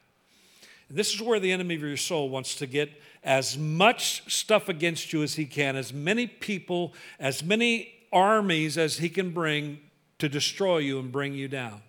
This 0.89 1.13
is 1.13 1.21
where 1.21 1.39
the 1.39 1.52
enemy 1.52 1.76
of 1.76 1.82
your 1.82 1.97
soul 1.97 2.30
wants 2.30 2.56
to 2.56 2.67
get 2.67 2.89
as 3.23 3.58
much 3.58 4.34
stuff 4.34 4.69
against 4.69 5.12
you 5.12 5.21
as 5.21 5.36
he 5.36 5.45
can, 5.45 5.76
as 5.76 5.93
many 5.93 6.28
people, 6.28 6.93
as 7.19 7.43
many 7.43 7.93
armies 8.12 8.78
as 8.78 8.97
he 8.97 9.10
can 9.10 9.32
bring 9.32 9.80
to 10.19 10.30
destroy 10.30 10.78
you 10.78 11.00
and 11.00 11.12
bring 11.12 11.34
you 11.34 11.47
down. 11.47 11.82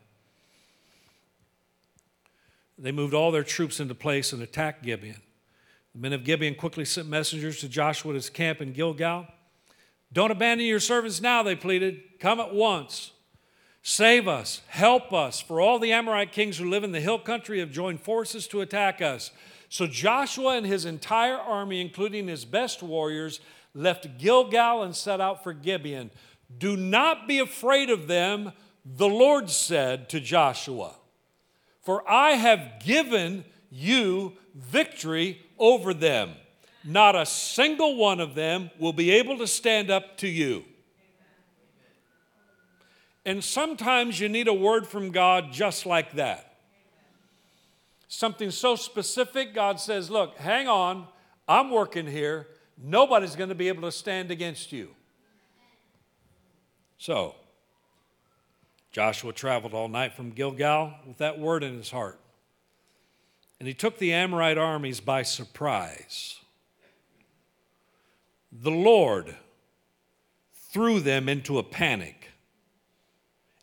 They 2.77 2.93
moved 2.93 3.15
all 3.15 3.31
their 3.31 3.45
troops 3.45 3.81
into 3.81 3.95
place 3.95 4.33
and 4.33 4.43
attacked 4.43 4.85
Gibeon. 4.85 5.21
The 5.95 6.01
men 6.01 6.13
of 6.13 6.25
Gibeon 6.25 6.55
quickly 6.55 6.85
sent 6.85 7.09
messengers 7.09 7.61
to 7.61 7.69
Joshua 7.69 8.13
at 8.13 8.17
his 8.17 8.31
camp 8.31 8.61
in 8.61 8.73
Gilgal. 8.73 9.27
Don't 10.13 10.31
abandon 10.31 10.67
your 10.67 10.81
servants 10.81 11.21
now, 11.21 11.43
they 11.43 11.57
pleaded. 11.57 12.19
Come 12.21 12.41
at 12.41 12.55
once. 12.55 13.13
Save 13.83 14.29
us, 14.29 14.61
help 14.69 15.13
us, 15.13 15.41
for 15.41 15.61
all 15.61 15.79
the 15.79 15.93
Amorite 15.93 16.33
kings 16.33 16.59
who 16.59 16.69
live 16.69 16.85
in 16.85 16.93
the 16.93 17.01
hill 17.01 17.19
country 17.19 17.61
have 17.61 17.71
joined 17.71 18.01
forces 18.01 18.47
to 18.49 18.61
attack 18.61 19.01
us. 19.01 19.31
So 19.69 19.87
Joshua 19.87 20.57
and 20.57 20.67
his 20.67 20.85
entire 20.85 21.37
army, 21.37 21.81
including 21.81 22.29
his 22.29 22.45
best 22.45 22.83
warriors, 22.83 23.41
left 23.75 24.19
Gilgal 24.19 24.83
and 24.83 24.95
set 24.95 25.21
out 25.21 25.43
for 25.43 25.53
Gibeon. 25.53 26.11
Do 26.57 26.77
not 26.77 27.29
be 27.29 27.39
afraid 27.39 27.91
of 27.91 28.09
them, 28.09 28.53
the 28.85 29.09
Lord 29.09 29.51
said 29.51 30.09
to 30.11 30.21
Joshua. 30.21 30.95
For 31.83 32.09
I 32.11 32.33
have 32.33 32.81
given 32.85 33.45
you 33.71 34.35
victory 34.55 35.43
over 35.59 35.93
them. 35.93 36.33
Not 36.85 37.17
a 37.17 37.27
single 37.27 37.97
one 37.97 38.21
of 38.21 38.35
them 38.35 38.71
will 38.79 38.93
be 38.93 39.11
able 39.11 39.39
to 39.39 39.47
stand 39.47 39.91
up 39.91 40.17
to 40.19 40.29
you. 40.29 40.65
And 43.29 43.45
sometimes 43.45 44.19
you 44.19 44.27
need 44.27 44.49
a 44.49 44.55
word 44.55 44.87
from 44.87 45.11
God 45.11 45.53
just 45.53 45.85
like 45.85 46.13
that. 46.13 46.55
Something 48.09 48.51
so 48.51 48.75
specific, 48.75 49.53
God 49.53 49.79
says, 49.79 50.09
Look, 50.09 50.39
hang 50.39 50.67
on, 50.67 51.07
I'm 51.47 51.71
working 51.71 52.07
here. 52.07 52.47
Nobody's 52.83 53.37
going 53.37 53.51
to 53.51 53.55
be 53.55 53.69
able 53.69 53.83
to 53.83 53.93
stand 53.93 54.31
against 54.31 54.73
you. 54.73 54.89
So, 56.97 57.35
Joshua 58.93 59.35
traveled 59.35 59.75
all 59.75 59.89
night 59.89 60.15
from 60.15 60.31
Gilgal 60.31 60.95
with 61.07 61.19
that 61.19 61.39
word 61.39 61.63
in 61.63 61.77
his 61.77 61.91
heart. 61.91 62.19
And 63.59 63.69
he 63.69 63.75
took 63.75 63.99
the 63.99 64.15
Amorite 64.15 64.57
armies 64.57 65.01
by 65.01 65.23
surprise. 65.23 66.41
The 68.51 68.71
Lord 68.71 69.37
threw 70.73 71.01
them 71.01 71.29
into 71.29 71.59
a 71.59 71.63
panic, 71.63 72.18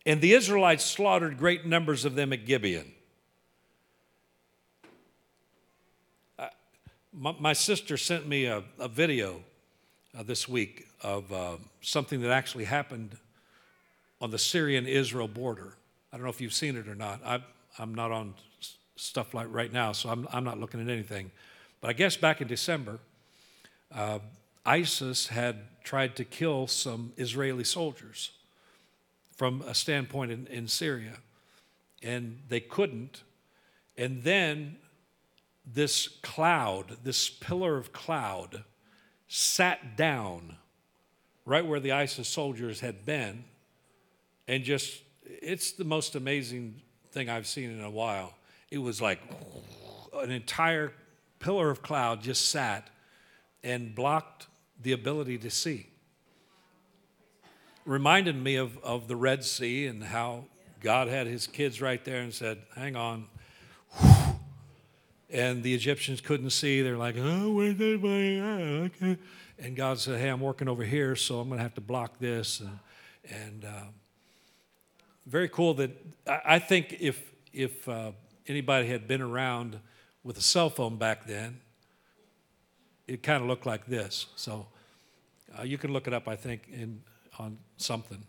and 0.06 0.20
the 0.20 0.32
Israelites 0.32 0.84
slaughtered 0.84 1.36
great 1.36 1.66
numbers 1.66 2.04
of 2.04 2.14
them 2.14 2.32
at 2.32 2.46
Gibeon. 2.46 2.92
my, 7.18 7.54
sister 7.54 7.96
sent 7.96 8.28
me 8.28 8.44
a, 8.44 8.62
a 8.78 8.88
video 8.88 9.42
uh, 10.16 10.22
this 10.22 10.46
week 10.46 10.86
of 11.02 11.32
uh, 11.32 11.56
something 11.80 12.20
that 12.20 12.30
actually 12.30 12.64
happened 12.64 13.16
on 14.20 14.30
the 14.30 14.38
Syrian 14.38 14.86
Israel 14.86 15.26
border. 15.26 15.72
I 16.12 16.18
don't 16.18 16.24
know 16.24 16.30
if 16.30 16.42
you've 16.42 16.52
seen 16.52 16.76
it 16.76 16.86
or 16.86 16.94
not. 16.94 17.20
I, 17.24 17.40
I'm 17.78 17.94
not 17.94 18.12
on 18.12 18.34
stuff 18.96 19.32
like 19.32 19.46
right 19.50 19.72
now, 19.72 19.92
so 19.92 20.10
I'm, 20.10 20.28
I'm 20.30 20.44
not 20.44 20.60
looking 20.60 20.80
at 20.80 20.90
anything. 20.90 21.30
But 21.80 21.88
I 21.88 21.92
guess 21.94 22.18
back 22.18 22.42
in 22.42 22.48
December, 22.48 22.98
uh, 23.94 24.18
ISIS 24.66 25.28
had 25.28 25.56
tried 25.84 26.16
to 26.16 26.24
kill 26.24 26.66
some 26.66 27.14
Israeli 27.16 27.64
soldiers 27.64 28.32
from 29.36 29.62
a 29.62 29.74
standpoint 29.74 30.32
in, 30.32 30.46
in 30.48 30.66
Syria, 30.66 31.18
and 32.02 32.40
they 32.48 32.60
couldn't. 32.60 33.22
And 33.96 34.24
then 34.24 34.76
this 35.64 36.08
cloud, 36.08 36.98
this 37.04 37.28
pillar 37.28 37.76
of 37.76 37.92
cloud, 37.92 38.64
sat 39.28 39.96
down 39.96 40.56
right 41.44 41.64
where 41.64 41.80
the 41.80 41.92
ISIS 41.92 42.28
soldiers 42.28 42.80
had 42.80 43.06
been 43.06 43.44
and 44.48 44.64
just 44.64 45.02
it's 45.24 45.72
the 45.72 45.84
most 45.84 46.14
amazing 46.14 46.80
thing 47.10 47.28
I've 47.28 47.46
seen 47.46 47.70
in 47.70 47.82
a 47.82 47.90
while. 47.90 48.34
It 48.70 48.78
was 48.78 49.00
like 49.00 49.20
an 50.14 50.30
entire 50.30 50.92
pillar 51.38 51.70
of 51.70 51.82
cloud 51.82 52.22
just 52.22 52.48
sat 52.48 52.88
and 53.62 53.94
blocked 53.94 54.46
the 54.80 54.92
ability 54.92 55.38
to 55.38 55.50
see. 55.50 55.88
Reminded 57.86 58.36
me 58.36 58.56
of, 58.56 58.76
of 58.78 59.08
the 59.08 59.16
Red 59.16 59.44
Sea 59.44 59.86
and 59.86 60.02
how 60.02 60.44
God 60.80 61.08
had 61.08 61.26
his 61.26 61.46
kids 61.46 61.80
right 61.80 62.04
there 62.04 62.20
and 62.20 62.34
said, 62.34 62.58
Hang 62.74 62.96
on. 62.96 63.26
And 65.28 65.64
the 65.64 65.74
Egyptians 65.74 66.20
couldn't 66.20 66.50
see. 66.50 66.82
They're 66.82 66.96
like, 66.96 67.16
Oh, 67.18 67.50
where's 67.50 67.74
everybody 67.74 68.38
at? 68.38 68.60
Okay. 68.60 69.18
And 69.58 69.74
God 69.74 69.98
said, 69.98 70.20
Hey, 70.20 70.28
I'm 70.28 70.40
working 70.40 70.68
over 70.68 70.84
here, 70.84 71.16
so 71.16 71.40
I'm 71.40 71.48
going 71.48 71.58
to 71.58 71.62
have 71.64 71.74
to 71.74 71.80
block 71.80 72.18
this. 72.20 72.60
And, 72.60 72.78
and 73.28 73.64
uh, 73.64 73.86
very 75.26 75.48
cool 75.48 75.74
that 75.74 75.90
I 76.26 76.60
think 76.60 76.96
if, 77.00 77.32
if 77.52 77.88
uh, 77.88 78.12
anybody 78.46 78.86
had 78.86 79.08
been 79.08 79.22
around 79.22 79.80
with 80.22 80.38
a 80.38 80.42
cell 80.42 80.70
phone 80.70 80.96
back 80.96 81.26
then, 81.26 81.60
it 83.06 83.22
kind 83.22 83.42
of 83.42 83.48
looked 83.48 83.66
like 83.66 83.86
this. 83.86 84.26
So 84.36 84.66
uh, 85.58 85.62
you 85.62 85.78
can 85.78 85.92
look 85.92 86.06
it 86.06 86.12
up, 86.12 86.28
I 86.28 86.36
think, 86.36 86.68
in, 86.72 87.02
on 87.38 87.58
something. 87.76 88.22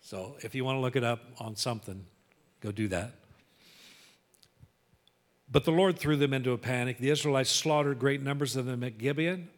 So 0.00 0.36
if 0.42 0.54
you 0.54 0.64
want 0.64 0.76
to 0.76 0.80
look 0.80 0.96
it 0.96 1.04
up 1.04 1.20
on 1.38 1.56
something, 1.56 2.04
go 2.60 2.70
do 2.70 2.88
that. 2.88 3.12
But 5.50 5.64
the 5.64 5.70
Lord 5.70 5.98
threw 5.98 6.16
them 6.16 6.32
into 6.32 6.52
a 6.52 6.58
panic. 6.58 6.98
The 6.98 7.10
Israelites 7.10 7.50
slaughtered 7.50 7.98
great 7.98 8.22
numbers 8.22 8.56
of 8.56 8.66
them 8.66 8.82
at 8.82 8.98
Gibeon. 8.98 9.48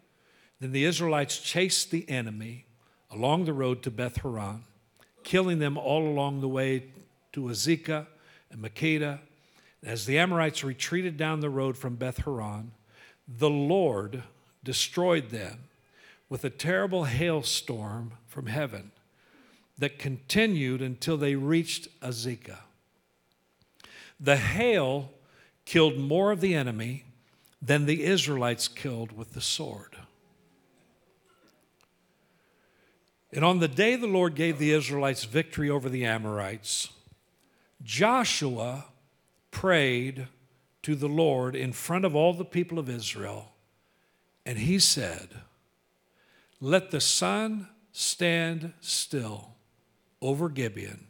Then 0.61 0.73
the 0.73 0.85
Israelites 0.85 1.39
chased 1.39 1.91
the 1.91 2.09
enemy 2.09 2.67
along 3.11 3.45
the 3.45 3.53
road 3.53 3.83
to 3.83 3.91
Beth 3.91 4.19
Horon, 4.19 4.65
killing 5.23 5.61
them 5.61 5.77
all 5.77 6.07
along 6.07 6.41
the 6.41 6.49
way 6.49 6.85
to 7.33 7.43
Azekah 7.43 8.07
and 8.51 8.63
Makkedah. 8.63 9.21
As 9.85 10.07
the 10.07 10.19
Amorites 10.19 10.65
retreated 10.65 11.17
down 11.17 11.41
the 11.41 11.51
road 11.51 11.77
from 11.77 11.97
Beth 11.97 12.19
Horon, 12.19 12.73
the 13.29 13.51
Lord 13.51 14.23
destroyed 14.65 15.31
them 15.31 15.65
with 16.29 16.45
a 16.45 16.51
terrible 16.51 17.05
hailstorm 17.05 18.13
from 18.27 18.47
heaven 18.47 18.91
that 19.79 19.99
continued 19.99 20.81
until 20.81 21.17
they 21.17 21.35
reached 21.35 21.89
Azekah. 22.01 22.61
The 24.19 24.37
hail 24.37 25.11
killed 25.65 25.99
more 25.99 26.33
of 26.33 26.41
the 26.41 26.55
enemy 26.55 27.05
than 27.61 27.87
the 27.87 28.05
Israelites 28.05 28.69
killed 28.69 29.13
with 29.17 29.33
the 29.33 29.41
sword. 29.41 29.97
And 33.33 33.45
on 33.45 33.59
the 33.59 33.69
day 33.69 33.97
the 33.97 34.07
Lord 34.07 34.35
gave 34.35 34.59
the 34.59 34.73
Israelites 34.73 35.25
victory 35.25 35.69
over 35.69 35.89
the 35.89 36.05
Amorites, 36.05 36.91
Joshua 37.83 38.87
prayed 39.51 40.29
to 40.83 40.95
the 40.95 41.09
Lord 41.09 41.57
in 41.57 41.73
front 41.73 42.05
of 42.05 42.15
all 42.15 42.33
the 42.33 42.45
people 42.45 42.79
of 42.79 42.89
Israel. 42.89 43.54
And 44.47 44.59
he 44.59 44.79
said, 44.79 45.29
Let 46.61 46.91
the 46.91 47.01
sun 47.01 47.69
stand 47.93 48.73
still 48.81 49.53
over 50.21 50.49
Gibeon 50.49 51.07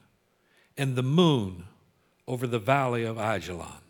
and 0.76 0.96
the 0.96 1.02
moon 1.02 1.64
over 2.26 2.46
the 2.46 2.58
valley 2.58 3.04
of 3.04 3.16
Ajalon. 3.16 3.80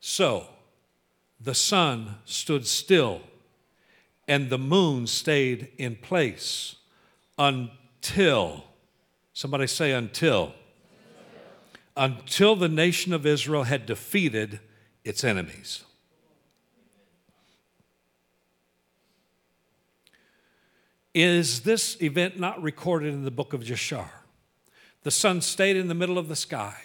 So 0.00 0.46
the 1.40 1.54
sun 1.54 2.16
stood 2.24 2.66
still 2.66 3.20
and 4.26 4.48
the 4.48 4.58
moon 4.58 5.06
stayed 5.06 5.68
in 5.76 5.96
place 5.96 6.76
until, 7.38 8.64
somebody 9.32 9.66
say, 9.66 9.92
until, 9.92 10.54
until 11.96 12.56
the 12.56 12.68
nation 12.68 13.12
of 13.12 13.26
Israel 13.26 13.64
had 13.64 13.86
defeated 13.86 14.60
its 15.04 15.24
enemies. 15.24 15.84
Is 21.14 21.60
this 21.60 21.96
event 22.02 22.40
not 22.40 22.60
recorded 22.60 23.14
in 23.14 23.24
the 23.24 23.30
book 23.30 23.52
of 23.52 23.62
Jashar? 23.62 24.10
The 25.04 25.12
sun 25.12 25.40
stayed 25.40 25.76
in 25.76 25.86
the 25.86 25.94
middle 25.94 26.18
of 26.18 26.28
the 26.28 26.34
sky, 26.34 26.76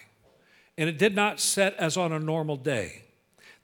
and 0.77 0.87
it 0.87 0.99
did 0.99 1.15
not 1.15 1.39
set 1.39 1.75
as 1.77 1.97
on 1.97 2.11
a 2.11 2.19
normal 2.19 2.55
day. 2.55 3.05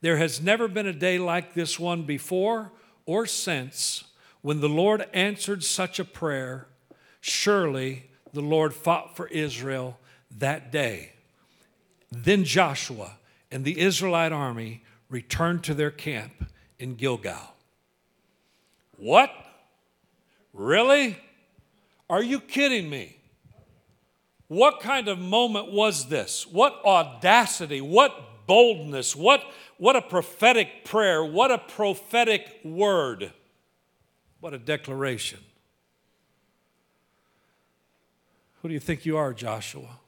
There 0.01 0.17
has 0.17 0.41
never 0.41 0.67
been 0.67 0.87
a 0.87 0.93
day 0.93 1.19
like 1.19 1.53
this 1.53 1.79
one 1.79 2.03
before 2.03 2.71
or 3.05 3.25
since 3.27 4.05
when 4.41 4.59
the 4.59 4.69
Lord 4.69 5.07
answered 5.13 5.63
such 5.63 5.99
a 5.99 6.05
prayer. 6.05 6.67
Surely 7.21 8.09
the 8.33 8.41
Lord 8.41 8.73
fought 8.73 9.15
for 9.15 9.27
Israel 9.27 9.99
that 10.37 10.71
day. 10.71 11.13
Then 12.11 12.43
Joshua 12.43 13.17
and 13.51 13.65
the 13.65 13.79
Israelite 13.79 14.31
army 14.31 14.83
returned 15.09 15.63
to 15.65 15.73
their 15.73 15.91
camp 15.91 16.51
in 16.79 16.95
Gilgal. 16.95 17.53
What? 18.97 19.31
Really? 20.55 21.17
Are 22.09 22.23
you 22.23 22.39
kidding 22.39 22.89
me? 22.89 23.17
What 24.47 24.79
kind 24.79 25.09
of 25.09 25.19
moment 25.19 25.71
was 25.71 26.07
this? 26.07 26.47
What 26.47 26.81
audacity, 26.85 27.81
what 27.81 28.47
boldness, 28.47 29.15
what, 29.15 29.43
what 29.77 29.95
a 29.97 30.01
prophetic 30.01 30.85
prayer, 30.85 31.23
what 31.25 31.51
a 31.51 31.57
prophetic 31.57 32.59
word, 32.63 33.33
what 34.39 34.53
a 34.53 34.57
declaration. 34.57 35.39
Who 38.61 38.69
do 38.69 38.73
you 38.73 38.79
think 38.79 39.05
you 39.05 39.17
are, 39.17 39.33
Joshua? 39.33 39.99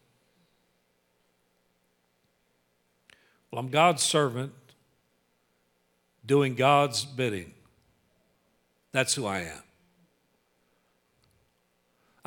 Well, 3.52 3.60
I'm 3.60 3.70
God's 3.70 4.04
servant 4.04 4.54
doing 6.26 6.56
God's 6.56 7.06
bidding. 7.06 7.54
That's 8.94 9.14
who 9.14 9.26
I 9.26 9.40
am. 9.40 9.64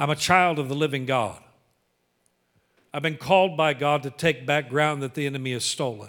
I'm 0.00 0.08
a 0.08 0.16
child 0.16 0.58
of 0.58 0.70
the 0.70 0.74
living 0.74 1.04
God. 1.04 1.42
I've 2.92 3.02
been 3.02 3.18
called 3.18 3.54
by 3.54 3.74
God 3.74 4.02
to 4.04 4.10
take 4.10 4.46
back 4.46 4.70
ground 4.70 5.02
that 5.02 5.12
the 5.12 5.26
enemy 5.26 5.52
has 5.52 5.62
stolen. 5.62 6.08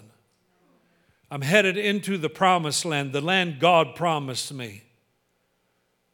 I'm 1.30 1.41
headed 1.41 1.75
into 1.75 2.17
the 2.17 2.30
promised 2.30 2.86
land, 2.86 3.12
the 3.12 3.19
land 3.19 3.60
God 3.60 3.93
promised 3.93 4.54
me. 4.54 4.84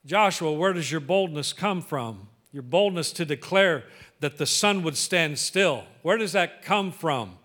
Joshua, 0.07 0.51
where 0.53 0.73
does 0.73 0.91
your 0.91 1.01
boldness 1.01 1.53
come 1.53 1.83
from? 1.83 2.29
Your 2.51 2.63
boldness 2.63 3.11
to 3.11 3.25
declare 3.25 3.83
that 4.21 4.39
the 4.39 4.47
sun 4.47 4.81
would 4.81 4.97
stand 4.97 5.37
still. 5.37 5.83
Where 6.01 6.17
does 6.17 6.31
that 6.31 6.63
come 6.63 6.91
from? 6.91 7.37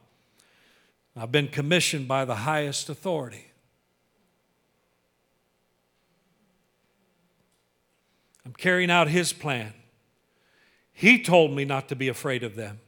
I've 1.15 1.31
been 1.31 1.49
commissioned 1.49 2.09
by 2.09 2.25
the 2.25 2.37
highest 2.37 2.89
authority. 2.89 3.49
I'm 8.47 8.55
carrying 8.55 8.91
out 8.91 9.09
his 9.09 9.35
plan. 9.35 9.75
He 11.03 11.21
told 11.21 11.51
me 11.51 11.65
not 11.65 11.89
to 11.89 11.97
be 11.97 12.07
afraid 12.07 12.45
of 12.45 12.55
them. 12.55 12.79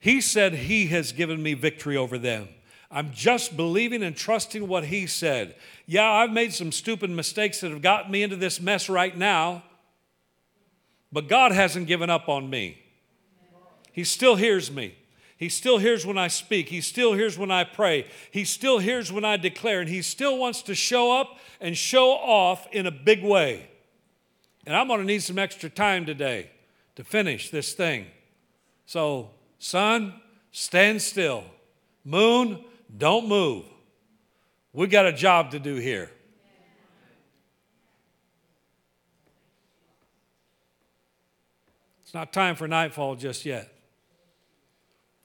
He 0.00 0.20
said 0.20 0.52
He 0.52 0.88
has 0.88 1.12
given 1.12 1.40
me 1.40 1.54
victory 1.54 1.96
over 1.96 2.18
them. 2.18 2.48
I'm 2.90 3.12
just 3.12 3.56
believing 3.56 4.02
and 4.02 4.16
trusting 4.16 4.66
what 4.66 4.86
He 4.86 5.06
said. 5.06 5.54
Yeah, 5.86 6.10
I've 6.10 6.32
made 6.32 6.52
some 6.52 6.72
stupid 6.72 7.08
mistakes 7.08 7.60
that 7.60 7.70
have 7.70 7.82
gotten 7.82 8.10
me 8.10 8.24
into 8.24 8.34
this 8.34 8.60
mess 8.60 8.88
right 8.88 9.16
now, 9.16 9.62
but 11.12 11.28
God 11.28 11.52
hasn't 11.52 11.86
given 11.86 12.10
up 12.10 12.28
on 12.28 12.50
me. 12.50 12.82
He 13.92 14.02
still 14.02 14.34
hears 14.34 14.68
me. 14.68 14.96
He 15.36 15.48
still 15.48 15.78
hears 15.78 16.04
when 16.04 16.18
I 16.18 16.26
speak. 16.26 16.70
He 16.70 16.80
still 16.80 17.12
hears 17.12 17.38
when 17.38 17.52
I 17.52 17.62
pray. 17.62 18.08
He 18.32 18.44
still 18.44 18.80
hears 18.80 19.12
when 19.12 19.24
I 19.24 19.36
declare. 19.36 19.82
And 19.82 19.88
He 19.88 20.02
still 20.02 20.36
wants 20.36 20.62
to 20.62 20.74
show 20.74 21.12
up 21.16 21.38
and 21.60 21.76
show 21.76 22.10
off 22.10 22.66
in 22.72 22.86
a 22.86 22.90
big 22.90 23.22
way. 23.22 23.70
And 24.66 24.74
I'm 24.74 24.88
going 24.88 24.98
to 24.98 25.06
need 25.06 25.22
some 25.22 25.38
extra 25.38 25.70
time 25.70 26.06
today 26.06 26.50
to 26.96 27.04
finish 27.04 27.50
this 27.50 27.74
thing. 27.74 28.06
So, 28.86 29.30
sun, 29.58 30.14
stand 30.50 31.00
still. 31.00 31.44
Moon, 32.04 32.64
don't 32.96 33.28
move. 33.28 33.64
We 34.72 34.86
got 34.86 35.06
a 35.06 35.12
job 35.12 35.52
to 35.52 35.58
do 35.58 35.76
here. 35.76 36.10
It's 42.02 42.14
not 42.14 42.32
time 42.32 42.56
for 42.56 42.68
nightfall 42.68 43.16
just 43.16 43.44
yet. 43.44 43.72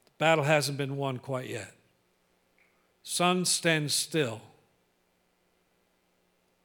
The 0.06 0.12
battle 0.18 0.44
hasn't 0.44 0.78
been 0.78 0.98
won 0.98 1.18
quite 1.18 1.50
yet. 1.50 1.74
Sun 3.04 3.46
stands 3.46 3.94
still. 3.94 4.42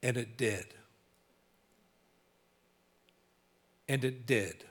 And 0.01 0.17
it 0.17 0.37
did. 0.37 0.73
And 3.87 4.03
it 4.03 4.25
did. 4.25 4.63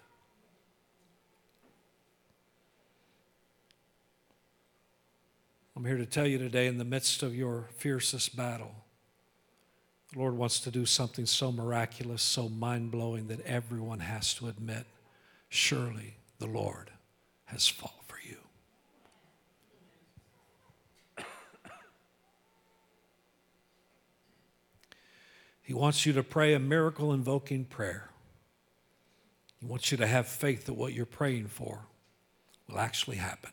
I'm 5.76 5.84
here 5.84 5.98
to 5.98 6.06
tell 6.06 6.26
you 6.26 6.38
today, 6.38 6.68
in 6.68 6.78
the 6.78 6.86
midst 6.86 7.22
of 7.22 7.36
your 7.36 7.68
fiercest 7.76 8.34
battle, 8.34 8.74
the 10.10 10.20
Lord 10.20 10.34
wants 10.34 10.58
to 10.60 10.70
do 10.70 10.86
something 10.86 11.26
so 11.26 11.52
miraculous, 11.52 12.22
so 12.22 12.48
mind 12.48 12.90
blowing 12.90 13.28
that 13.28 13.42
everyone 13.42 14.00
has 14.00 14.32
to 14.34 14.48
admit 14.48 14.86
surely 15.50 16.16
the 16.38 16.46
Lord 16.46 16.92
has 17.44 17.68
fought 17.68 18.02
for 18.06 18.16
you. 18.26 18.38
He 25.60 25.74
wants 25.74 26.06
you 26.06 26.14
to 26.14 26.22
pray 26.22 26.54
a 26.54 26.58
miracle 26.58 27.12
invoking 27.12 27.66
prayer. 27.66 28.08
He 29.60 29.66
wants 29.66 29.90
you 29.90 29.98
to 29.98 30.06
have 30.06 30.26
faith 30.26 30.64
that 30.66 30.74
what 30.74 30.94
you're 30.94 31.04
praying 31.04 31.48
for 31.48 31.80
will 32.66 32.78
actually 32.78 33.16
happen 33.16 33.50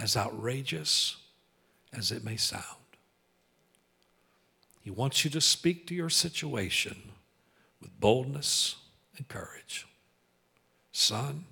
as 0.00 0.16
outrageous 0.16 1.16
as 1.92 2.10
it 2.10 2.24
may 2.24 2.36
sound. 2.36 2.64
He 4.80 4.90
wants 4.90 5.24
you 5.24 5.30
to 5.30 5.40
speak 5.40 5.86
to 5.86 5.94
your 5.94 6.08
situation 6.08 6.96
with 7.80 8.00
boldness 8.00 8.76
and 9.18 9.28
courage. 9.28 9.86
Sun, 10.90 11.44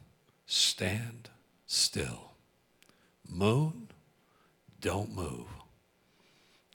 stand 0.46 1.28
still. 1.66 2.32
Moon, 3.28 3.88
don't 4.80 5.14
move. 5.14 5.46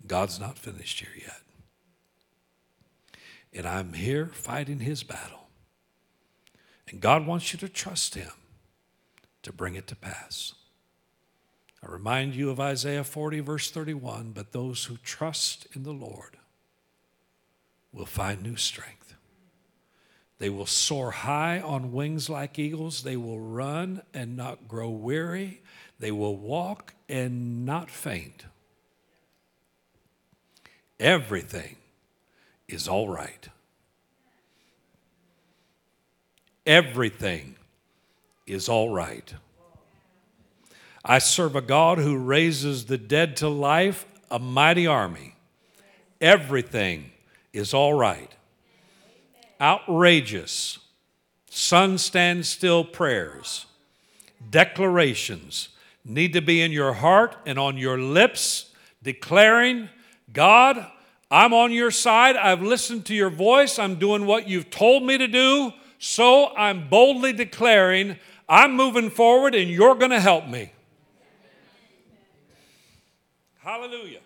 God's 0.05 0.39
not 0.39 0.59
finished 0.59 0.99
here 0.99 1.15
yet. 1.19 1.41
And 3.51 3.67
I'm 3.67 3.93
here 3.93 4.27
fighting 4.27 4.79
his 4.79 5.01
battle. 5.01 5.47
And 6.87 7.01
God 7.01 7.25
wants 7.25 7.51
you 7.51 7.59
to 7.59 7.69
trust 7.69 8.13
him 8.13 8.31
to 9.41 9.51
bring 9.51 9.75
it 9.75 9.87
to 9.87 9.95
pass. 9.95 10.53
I 11.83 11.91
remind 11.91 12.35
you 12.35 12.49
of 12.49 12.59
Isaiah 12.59 13.03
40, 13.03 13.41
verse 13.41 13.69
31 13.69 14.31
but 14.31 14.51
those 14.51 14.85
who 14.85 14.97
trust 15.03 15.67
in 15.73 15.83
the 15.83 15.91
Lord 15.91 16.37
will 17.91 18.05
find 18.05 18.41
new 18.41 18.55
strength. 18.55 19.13
They 20.39 20.49
will 20.49 20.65
soar 20.65 21.11
high 21.11 21.59
on 21.59 21.93
wings 21.93 22.29
like 22.29 22.59
eagles. 22.59 23.03
They 23.03 23.15
will 23.15 23.39
run 23.39 24.01
and 24.13 24.35
not 24.35 24.67
grow 24.67 24.89
weary. 24.89 25.61
They 25.99 26.11
will 26.11 26.35
walk 26.35 26.93
and 27.07 27.65
not 27.65 27.89
faint. 27.89 28.45
Everything 30.99 31.77
is 32.67 32.87
all 32.87 33.07
right. 33.07 33.47
Everything 36.65 37.55
is 38.47 38.67
all 38.67 38.89
right. 38.89 39.33
I 41.05 41.19
serve 41.19 41.55
a 41.55 41.61
God 41.61 41.97
who 41.97 42.17
raises 42.17 42.85
the 42.85 42.97
dead 42.97 43.35
to 43.37 43.49
life, 43.49 44.05
a 44.31 44.39
mighty 44.39 44.87
army. 44.87 45.35
Everything 46.21 47.11
is 47.51 47.73
all 47.73 47.93
right. 47.93 48.31
Outrageous, 49.59 50.79
sun 51.49 51.97
stand 51.97 52.45
still 52.45 52.83
prayers, 52.83 53.65
declarations 54.49 55.69
need 56.05 56.33
to 56.33 56.41
be 56.41 56.61
in 56.61 56.71
your 56.71 56.93
heart 56.93 57.35
and 57.45 57.57
on 57.57 57.77
your 57.77 57.97
lips 57.97 58.71
declaring, 59.01 59.89
God, 60.31 60.85
I'm 61.31 61.53
on 61.53 61.71
your 61.71 61.91
side. 61.91 62.35
I've 62.35 62.61
listened 62.61 63.05
to 63.05 63.15
your 63.15 63.29
voice. 63.29 63.79
I'm 63.79 63.95
doing 63.95 64.25
what 64.25 64.47
you've 64.47 64.69
told 64.69 65.03
me 65.03 65.17
to 65.17 65.27
do. 65.27 65.71
So 65.99 66.55
I'm 66.55 66.89
boldly 66.89 67.33
declaring, 67.33 68.17
I'm 68.49 68.75
moving 68.75 69.09
forward 69.09 69.55
and 69.55 69.69
you're 69.69 69.95
going 69.95 70.11
to 70.11 70.19
help 70.19 70.47
me. 70.47 70.71
Hallelujah. 73.63 74.19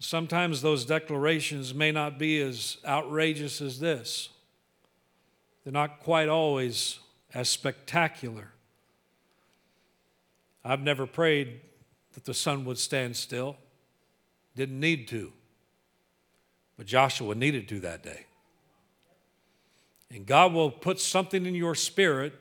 Sometimes 0.00 0.60
those 0.60 0.84
declarations 0.84 1.72
may 1.72 1.92
not 1.92 2.18
be 2.18 2.40
as 2.40 2.78
outrageous 2.84 3.60
as 3.60 3.78
this. 3.78 4.30
They're 5.62 5.72
not 5.72 6.00
quite 6.00 6.28
always 6.28 6.98
as 7.32 7.48
spectacular. 7.48 8.48
I've 10.64 10.80
never 10.80 11.06
prayed 11.06 11.60
that 12.14 12.24
the 12.24 12.34
sun 12.34 12.64
would 12.64 12.78
stand 12.78 13.16
still, 13.16 13.56
didn't 14.56 14.80
need 14.80 15.06
to. 15.08 15.32
But 16.76 16.86
Joshua 16.86 17.36
needed 17.36 17.68
to 17.68 17.78
that 17.80 18.02
day. 18.02 18.26
And 20.10 20.26
God 20.26 20.52
will 20.52 20.72
put 20.72 20.98
something 20.98 21.46
in 21.46 21.54
your 21.54 21.76
spirit, 21.76 22.32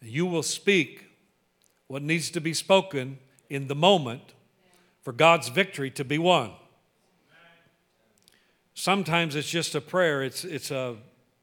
and 0.00 0.10
you 0.10 0.24
will 0.24 0.42
speak 0.42 1.04
what 1.88 2.00
needs 2.02 2.30
to 2.30 2.40
be 2.40 2.54
spoken 2.54 3.18
in 3.50 3.66
the 3.66 3.74
moment 3.74 4.32
for 5.02 5.12
God's 5.12 5.48
victory 5.48 5.90
to 5.90 6.04
be 6.04 6.16
won. 6.16 6.52
Sometimes 8.74 9.34
it's 9.34 9.50
just 9.50 9.74
a 9.74 9.80
prayer, 9.80 10.22
it's, 10.22 10.44
it's, 10.44 10.70
a, 10.70 10.96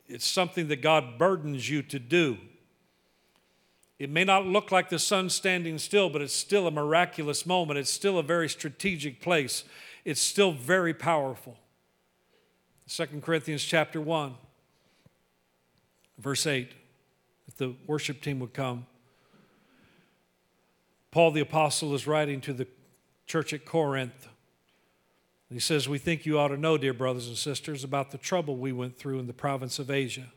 it's 0.07 0.25
something 0.25 0.69
that 0.69 0.81
God 0.81 1.19
burdens 1.19 1.69
you 1.69 1.83
to 1.83 1.99
do. 1.99 2.37
It 3.99 4.09
may 4.09 4.23
not 4.23 4.45
look 4.45 4.71
like 4.71 4.89
the 4.89 4.99
sun 4.99 5.29
standing 5.29 5.77
still, 5.77 6.09
but 6.09 6.21
it's 6.21 6.33
still 6.33 6.67
a 6.67 6.71
miraculous 6.71 7.45
moment. 7.45 7.79
It's 7.79 7.91
still 7.91 8.17
a 8.17 8.23
very 8.23 8.47
strategic 8.47 9.21
place. 9.21 9.63
It's 10.05 10.21
still 10.21 10.51
very 10.51 10.93
powerful. 10.93 11.57
2 12.87 13.05
Corinthians 13.21 13.63
chapter 13.63 13.99
1, 13.99 14.35
verse 16.19 16.47
8. 16.47 16.71
If 17.47 17.55
the 17.55 17.75
worship 17.85 18.21
team 18.21 18.39
would 18.39 18.53
come. 18.53 18.85
Paul 21.17 21.31
the 21.31 21.41
Apostle 21.41 21.95
is 21.95 22.05
writing 22.05 22.41
to 22.41 22.53
the 22.53 22.67
church 23.25 23.51
at 23.51 23.65
Corinth. 23.65 24.27
He 25.51 25.57
says, 25.57 25.89
We 25.89 25.97
think 25.97 26.27
you 26.27 26.37
ought 26.37 26.49
to 26.49 26.57
know, 26.57 26.77
dear 26.77 26.93
brothers 26.93 27.27
and 27.27 27.35
sisters, 27.35 27.83
about 27.83 28.11
the 28.11 28.19
trouble 28.19 28.55
we 28.55 28.71
went 28.71 28.99
through 28.99 29.17
in 29.17 29.25
the 29.25 29.33
province 29.33 29.79
of 29.79 29.89
Asia. 29.89 30.27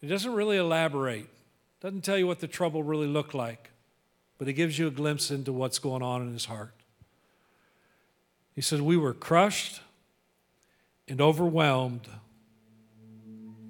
He 0.00 0.06
doesn't 0.06 0.32
really 0.32 0.58
elaborate, 0.58 1.28
doesn't 1.80 2.02
tell 2.02 2.16
you 2.16 2.28
what 2.28 2.38
the 2.38 2.46
trouble 2.46 2.84
really 2.84 3.08
looked 3.08 3.34
like, 3.34 3.70
but 4.38 4.46
he 4.46 4.52
gives 4.52 4.78
you 4.78 4.86
a 4.86 4.92
glimpse 4.92 5.32
into 5.32 5.52
what's 5.52 5.80
going 5.80 6.00
on 6.04 6.22
in 6.22 6.32
his 6.32 6.44
heart. 6.44 6.74
He 8.54 8.60
said, 8.60 8.80
We 8.80 8.96
were 8.96 9.12
crushed 9.12 9.80
and 11.08 11.20
overwhelmed. 11.20 12.06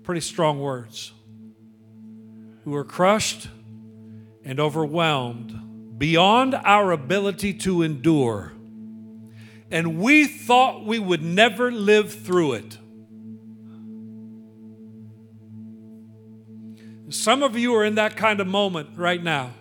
Pretty 0.02 0.20
strong 0.20 0.60
words. 0.60 1.12
We 2.66 2.72
were 2.72 2.84
crushed 2.84 3.48
and 4.45 4.61
overwhelmed 4.61 5.99
beyond 5.99 6.55
our 6.55 6.93
ability 6.93 7.53
to 7.53 7.82
endure. 7.82 8.53
And 9.70 9.99
we 9.99 10.26
thought 10.26 10.84
we 10.84 10.99
would 10.99 11.22
never 11.22 11.70
live 11.70 12.12
through 12.12 12.55
it. 12.55 12.78
Some 17.11 17.43
of 17.43 17.57
you 17.57 17.74
are 17.74 17.84
in 17.84 17.97
that 17.97 18.16
kind 18.16 18.41
of 18.41 18.47
moment 18.47 18.91
right 18.97 19.22
now. 19.22 19.53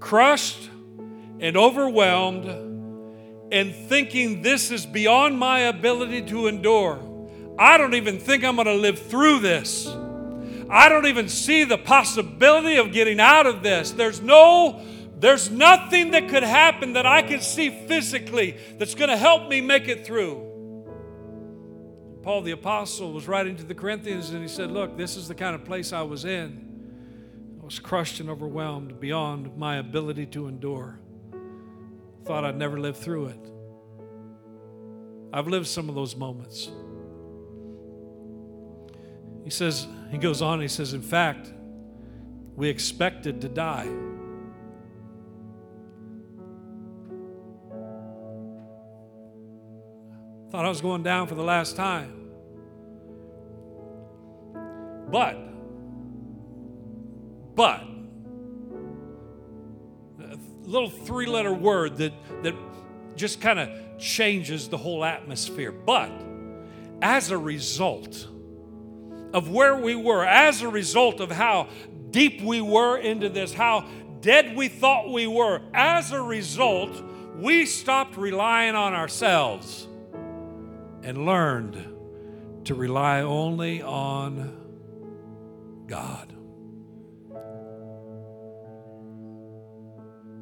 Crushed 0.00 0.70
and 1.38 1.56
overwhelmed 1.56 2.46
and 3.52 3.74
thinking 3.74 4.42
this 4.42 4.70
is 4.70 4.86
beyond 4.86 5.38
my 5.38 5.60
ability 5.60 6.22
to 6.22 6.46
endure. 6.46 7.00
I 7.58 7.78
don't 7.78 7.94
even 7.94 8.18
think 8.18 8.44
I'm 8.44 8.56
going 8.56 8.66
to 8.66 8.74
live 8.74 8.98
through 8.98 9.40
this. 9.40 9.86
I 10.68 10.88
don't 10.88 11.06
even 11.06 11.28
see 11.28 11.64
the 11.64 11.78
possibility 11.78 12.76
of 12.76 12.92
getting 12.92 13.20
out 13.20 13.46
of 13.46 13.62
this. 13.62 13.92
There's 13.92 14.20
no 14.20 14.82
there's 15.18 15.50
nothing 15.50 16.10
that 16.10 16.28
could 16.28 16.42
happen 16.42 16.92
that 16.92 17.06
I 17.06 17.22
can 17.22 17.40
see 17.40 17.70
physically 17.70 18.58
that's 18.78 18.94
going 18.94 19.08
to 19.08 19.16
help 19.16 19.48
me 19.48 19.62
make 19.62 19.88
it 19.88 20.06
through. 20.06 20.42
Paul 22.22 22.42
the 22.42 22.50
Apostle 22.50 23.12
was 23.12 23.26
writing 23.26 23.56
to 23.56 23.62
the 23.62 23.74
Corinthians 23.74 24.30
and 24.30 24.42
he 24.42 24.48
said, 24.48 24.70
Look, 24.70 24.96
this 24.96 25.16
is 25.16 25.26
the 25.26 25.34
kind 25.34 25.54
of 25.54 25.64
place 25.64 25.92
I 25.92 26.02
was 26.02 26.24
in. 26.26 27.58
I 27.62 27.64
was 27.64 27.78
crushed 27.78 28.20
and 28.20 28.28
overwhelmed 28.28 29.00
beyond 29.00 29.56
my 29.56 29.76
ability 29.76 30.26
to 30.26 30.48
endure. 30.48 31.00
Thought 32.24 32.44
I'd 32.44 32.58
never 32.58 32.78
live 32.78 32.98
through 32.98 33.26
it. 33.26 33.52
I've 35.32 35.48
lived 35.48 35.66
some 35.66 35.88
of 35.88 35.94
those 35.94 36.14
moments. 36.14 36.70
He 39.46 39.50
says, 39.50 39.86
he 40.10 40.18
goes 40.18 40.42
on, 40.42 40.60
he 40.60 40.66
says, 40.66 40.92
in 40.92 41.02
fact, 41.02 41.52
we 42.56 42.68
expected 42.68 43.40
to 43.42 43.48
die. 43.48 43.86
Thought 50.50 50.64
I 50.64 50.68
was 50.68 50.80
going 50.80 51.04
down 51.04 51.28
for 51.28 51.36
the 51.36 51.44
last 51.44 51.76
time. 51.76 52.28
But, 55.12 55.38
but, 57.54 57.82
a 60.18 60.38
little 60.64 60.90
three 60.90 61.26
letter 61.26 61.52
word 61.54 61.98
that, 61.98 62.14
that 62.42 62.54
just 63.14 63.40
kind 63.40 63.60
of 63.60 63.68
changes 64.00 64.68
the 64.68 64.76
whole 64.76 65.04
atmosphere. 65.04 65.70
But, 65.70 66.10
as 67.00 67.30
a 67.30 67.38
result, 67.38 68.26
of 69.36 69.50
where 69.50 69.76
we 69.76 69.94
were 69.94 70.24
as 70.24 70.62
a 70.62 70.68
result 70.68 71.20
of 71.20 71.30
how 71.30 71.68
deep 72.10 72.40
we 72.40 72.62
were 72.62 72.96
into 72.96 73.28
this, 73.28 73.52
how 73.52 73.86
dead 74.22 74.56
we 74.56 74.66
thought 74.66 75.12
we 75.12 75.26
were. 75.26 75.60
As 75.74 76.10
a 76.10 76.22
result, 76.22 77.04
we 77.36 77.66
stopped 77.66 78.16
relying 78.16 78.74
on 78.74 78.94
ourselves 78.94 79.86
and 81.02 81.26
learned 81.26 81.74
to 82.64 82.74
rely 82.74 83.20
only 83.20 83.82
on 83.82 84.56
God. 85.86 86.32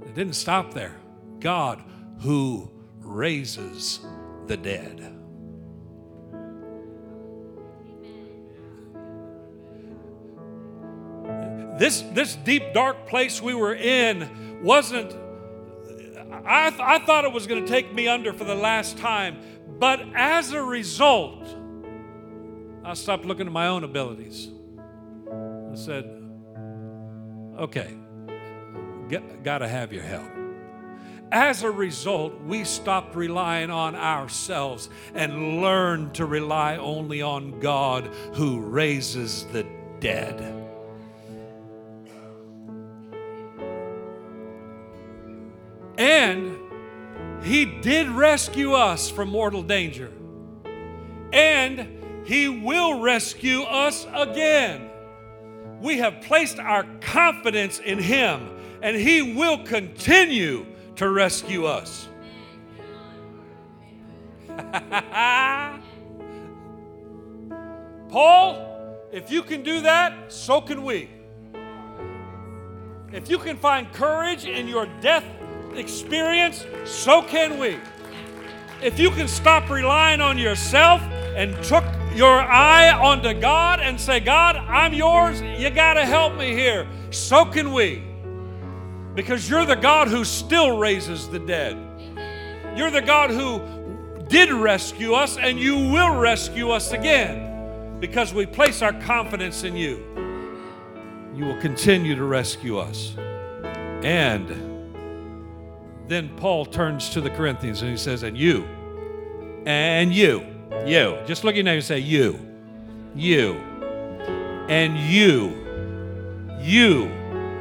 It 0.07 0.15
didn't 0.15 0.37
stop 0.37 0.73
there. 0.73 0.95
God 1.41 1.83
who 2.21 2.71
raises 3.01 3.99
the 4.47 4.57
dead. 4.57 5.24
This, 11.79 12.03
this 12.13 12.37
deep, 12.37 12.73
dark 12.73 13.07
place 13.07 13.43
we 13.43 13.55
were 13.55 13.75
in 13.75 14.63
wasn't, 14.63 15.13
I, 16.45 16.71
th- 16.71 16.81
I 16.81 16.99
thought 17.05 17.25
it 17.25 17.33
was 17.33 17.47
going 17.47 17.65
to 17.65 17.71
take 17.71 17.93
me 17.93 18.09
under 18.09 18.33
for 18.33 18.45
the 18.45 18.55
last 18.55 18.97
time. 18.99 19.39
But 19.79 20.01
as 20.15 20.53
a 20.53 20.63
result, 20.63 21.43
I 22.85 22.95
stopped 22.95 23.25
looking 23.25 23.47
at 23.47 23.53
my 23.53 23.67
own 23.67 23.83
abilities. 23.83 24.51
I 25.29 25.75
said, 25.75 26.05
okay, 27.59 27.93
got 29.43 29.59
to 29.59 29.69
have 29.69 29.93
your 29.93 30.03
help. 30.03 30.31
As 31.33 31.65
a 31.65 31.71
result, 31.71 32.41
we 32.43 32.63
stopped 32.63 33.17
relying 33.17 33.71
on 33.71 33.97
ourselves 33.97 34.89
and 35.15 35.61
learned 35.61 36.15
to 36.15 36.27
rely 36.27 36.77
only 36.77 37.23
on 37.23 37.59
God 37.59 38.07
who 38.35 38.61
raises 38.61 39.45
the 39.47 39.67
dead. 39.99 40.54
And 45.99 46.59
He 47.43 47.65
did 47.65 48.09
rescue 48.09 48.73
us 48.73 49.11
from 49.11 49.31
mortal 49.31 49.63
danger. 49.63 50.11
And 51.33 52.27
He 52.27 52.49
will 52.49 53.01
rescue 53.01 53.63
us 53.63 54.07
again. 54.13 54.91
We 55.81 55.99
have 55.99 56.23
placed 56.23 56.59
our 56.59 56.85
confidence 57.01 57.79
in 57.79 57.99
Him, 57.99 58.49
and 58.83 58.97
He 58.97 59.35
will 59.35 59.65
continue 59.65 60.67
to 60.97 61.11
rescue 61.11 61.67
us. 61.67 62.09
Paul, 68.09 68.75
if 69.13 69.31
you 69.31 69.43
can 69.43 69.63
do 69.63 69.81
that, 69.83 70.33
so 70.33 70.61
can 70.61 70.85
we. 70.85 71.11
If 73.13 73.29
you 73.29 73.39
can 73.39 73.57
find 73.57 73.93
courage 73.93 74.45
in 74.45 74.67
your 74.69 74.87
death 75.01 75.25
experience, 75.77 76.65
so 76.85 77.23
can 77.23 77.59
we. 77.59 77.79
If 78.83 78.99
you 78.99 79.11
can 79.11 79.29
stop 79.29 79.71
relying 79.71 80.21
on 80.21 80.39
yourself 80.39 81.01
and 81.37 81.55
took 81.65 81.85
your 82.15 82.41
eye 82.41 82.93
onto 82.93 83.33
God 83.35 83.81
and 83.81 84.01
say, 84.01 84.21
God, 84.21 84.57
I'm 84.57 84.93
yours, 84.95 85.41
you 85.41 85.71
got 85.71 85.95
to 85.95 86.05
help 86.05 86.37
me 86.37 86.53
here, 86.53 86.87
so 87.11 87.45
can 87.45 87.73
we. 87.73 88.03
because 89.15 89.49
you're 89.49 89.65
the 89.65 89.77
God 89.77 90.09
who 90.09 90.25
still 90.25 90.77
raises 90.77 91.29
the 91.29 91.39
dead. 91.39 91.77
You're 92.77 92.91
the 92.91 93.01
God 93.03 93.31
who 93.31 93.61
did 94.29 94.51
rescue 94.51 95.13
us 95.13 95.37
and 95.37 95.59
you 95.59 95.77
will 95.77 96.17
rescue 96.17 96.71
us 96.71 96.93
again 96.93 97.99
because 98.01 98.35
we 98.35 98.47
place 98.47 98.83
our 98.83 98.93
confidence 98.93 99.63
in 99.63 99.77
you. 99.77 100.03
You 101.35 101.45
will 101.47 101.61
continue 101.61 102.17
to 102.17 102.25
rescue 102.25 102.79
us. 102.79 103.15
And 104.03 104.74
then 106.09 106.29
Paul 106.37 106.67
turns 106.67 107.11
to 107.11 107.21
the 107.21 107.31
Corinthians 107.31 107.83
and 107.83 107.91
he 107.91 107.97
says, 107.97 108.23
And 108.23 108.37
you, 108.37 108.65
and 109.67 110.13
you, 110.13 110.47
you, 110.85 111.19
just 111.27 111.45
look 111.45 111.53
at 111.53 111.57
your 111.57 111.65
name 111.65 111.77
and 111.77 111.85
say, 111.85 111.99
You, 111.99 112.39
you, 113.15 113.55
and 114.69 114.99
you, 114.99 115.65
you 116.61 117.11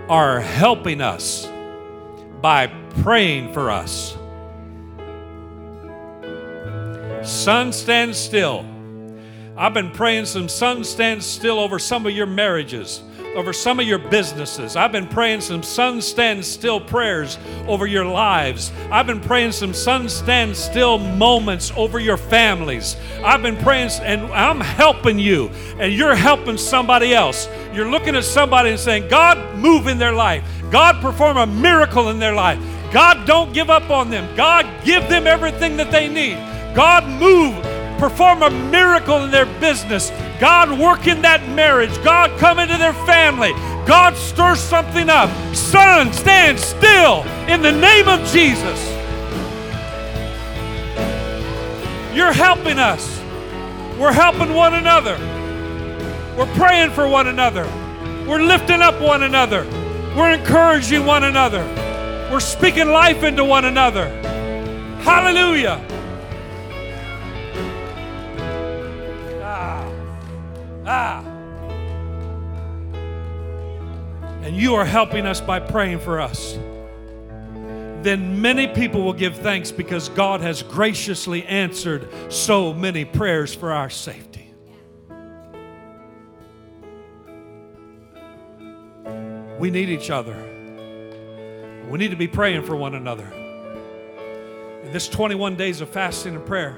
are 0.10 0.40
helping 0.40 1.02
us 1.02 1.48
by 2.42 2.68
praying 3.02 3.54
for 3.54 3.72
us. 3.72 4.18
Sun, 7.24 7.72
stand 7.72 8.16
still. 8.16 8.66
I've 9.56 9.74
been 9.74 9.92
praying 9.92 10.26
some 10.26 10.50
sun 10.50 10.84
stand 10.84 11.24
still 11.24 11.60
over 11.60 11.80
some 11.80 12.06
of 12.06 12.12
your 12.12 12.26
marriages, 12.26 13.02
over 13.36 13.54
some 13.54 13.80
of 13.80 13.88
your 13.88 13.98
businesses. 13.98 14.76
I've 14.76 14.92
been 14.92 15.08
praying 15.08 15.42
some 15.42 15.64
sun 15.64 16.02
stand 16.02 16.46
still 16.46 16.80
prayers 16.80 17.38
over 17.68 17.86
your 17.86 18.06
lives. 18.06 18.72
I've 18.92 19.08
been 19.08 19.20
praying 19.20 19.54
some 19.54 19.74
sun 19.74 20.10
stand 20.10 20.56
still 20.56 20.98
moments 20.98 21.72
over 21.76 22.00
your 22.00 22.18
families. 22.18 22.96
I've 23.24 23.42
been 23.42 23.58
praying, 23.58 23.90
and 24.02 24.22
I'm 24.34 24.60
helping 24.60 25.20
you, 25.20 25.50
and 25.80 25.94
you're 25.94 26.16
helping 26.16 26.58
somebody 26.58 27.14
else. 27.14 27.48
You're 27.74 27.90
looking 27.90 28.16
at 28.16 28.24
somebody 28.24 28.70
and 28.70 28.80
saying, 28.80 29.08
God, 29.10 29.58
move 29.58 29.88
in 29.88 29.98
their 29.98 30.14
life. 30.14 30.44
God, 30.70 31.02
perform 31.02 31.38
a 31.38 31.48
miracle 31.48 32.10
in 32.10 32.20
their 32.20 32.34
life. 32.34 32.60
God, 32.92 33.26
don't 33.26 33.54
give 33.54 33.70
up 33.70 33.90
on 33.90 34.10
them. 34.10 34.36
God, 34.36 34.68
give 34.86 35.10
them 35.10 35.26
everything 35.26 35.78
that 35.78 35.92
they 35.92 36.08
need. 36.08 36.36
God, 36.76 37.08
move, 37.08 37.56
perform 38.10 38.44
a 38.44 38.50
miracle 38.50 39.24
in 39.24 39.32
their 39.32 39.46
business. 39.62 40.12
God, 40.38 40.78
work 40.78 41.08
in 41.08 41.22
that 41.22 41.48
marriage. 41.48 41.96
God, 42.04 42.38
come 42.38 42.60
into 42.60 42.78
their 42.78 42.92
family. 42.92 43.54
God, 43.88 44.18
stir 44.18 44.58
something 44.58 45.10
up. 45.10 45.30
Sun, 45.56 46.12
stand 46.12 46.60
still 46.60 47.24
in 47.48 47.62
the 47.62 47.72
name 47.72 48.10
of 48.10 48.20
Jesus. 48.28 48.78
You're 52.14 52.34
helping 52.34 52.78
us. 52.78 53.22
We're 53.98 54.12
helping 54.12 54.54
one 54.54 54.74
another. 54.74 55.18
We're 56.38 56.54
praying 56.56 56.92
for 56.92 57.08
one 57.08 57.28
another. 57.28 57.64
We're 58.28 58.42
lifting 58.44 58.82
up 58.82 59.00
one 59.00 59.24
another. 59.24 59.64
We're 60.14 60.32
encouraging 60.32 61.06
one 61.06 61.24
another. 61.24 61.64
We're 62.30 62.42
speaking 62.42 62.90
life 62.90 63.24
into 63.24 63.46
one 63.46 63.64
another. 63.64 64.10
Hallelujah. 65.04 65.93
Ah. 70.86 71.24
And 74.44 74.58
you 74.58 74.76
are 74.76 74.86
helping 74.86 75.26
us 75.26 75.40
by 75.40 75.60
praying 75.60 76.00
for 76.00 76.20
us. 76.20 76.58
Then 78.04 78.42
many 78.42 78.68
people 78.68 79.02
will 79.02 79.14
give 79.14 79.38
thanks 79.38 79.72
because 79.72 80.10
God 80.10 80.42
has 80.42 80.62
graciously 80.62 81.46
answered 81.46 82.10
so 82.28 82.74
many 82.74 83.06
prayers 83.06 83.56
for 83.56 83.72
our 83.72 83.90
safety. 83.90 84.54
We 89.58 89.72
need 89.72 89.88
each 89.88 90.10
other. 90.10 90.36
We 91.90 91.98
need 91.98 92.12
to 92.12 92.18
be 92.18 92.28
praying 92.28 92.64
for 92.64 92.76
one 92.76 92.96
another. 92.96 93.32
In 94.84 94.92
this 94.92 95.08
21 95.08 95.56
days 95.56 95.80
of 95.80 95.88
fasting 95.88 96.36
and 96.36 96.46
prayer, 96.46 96.78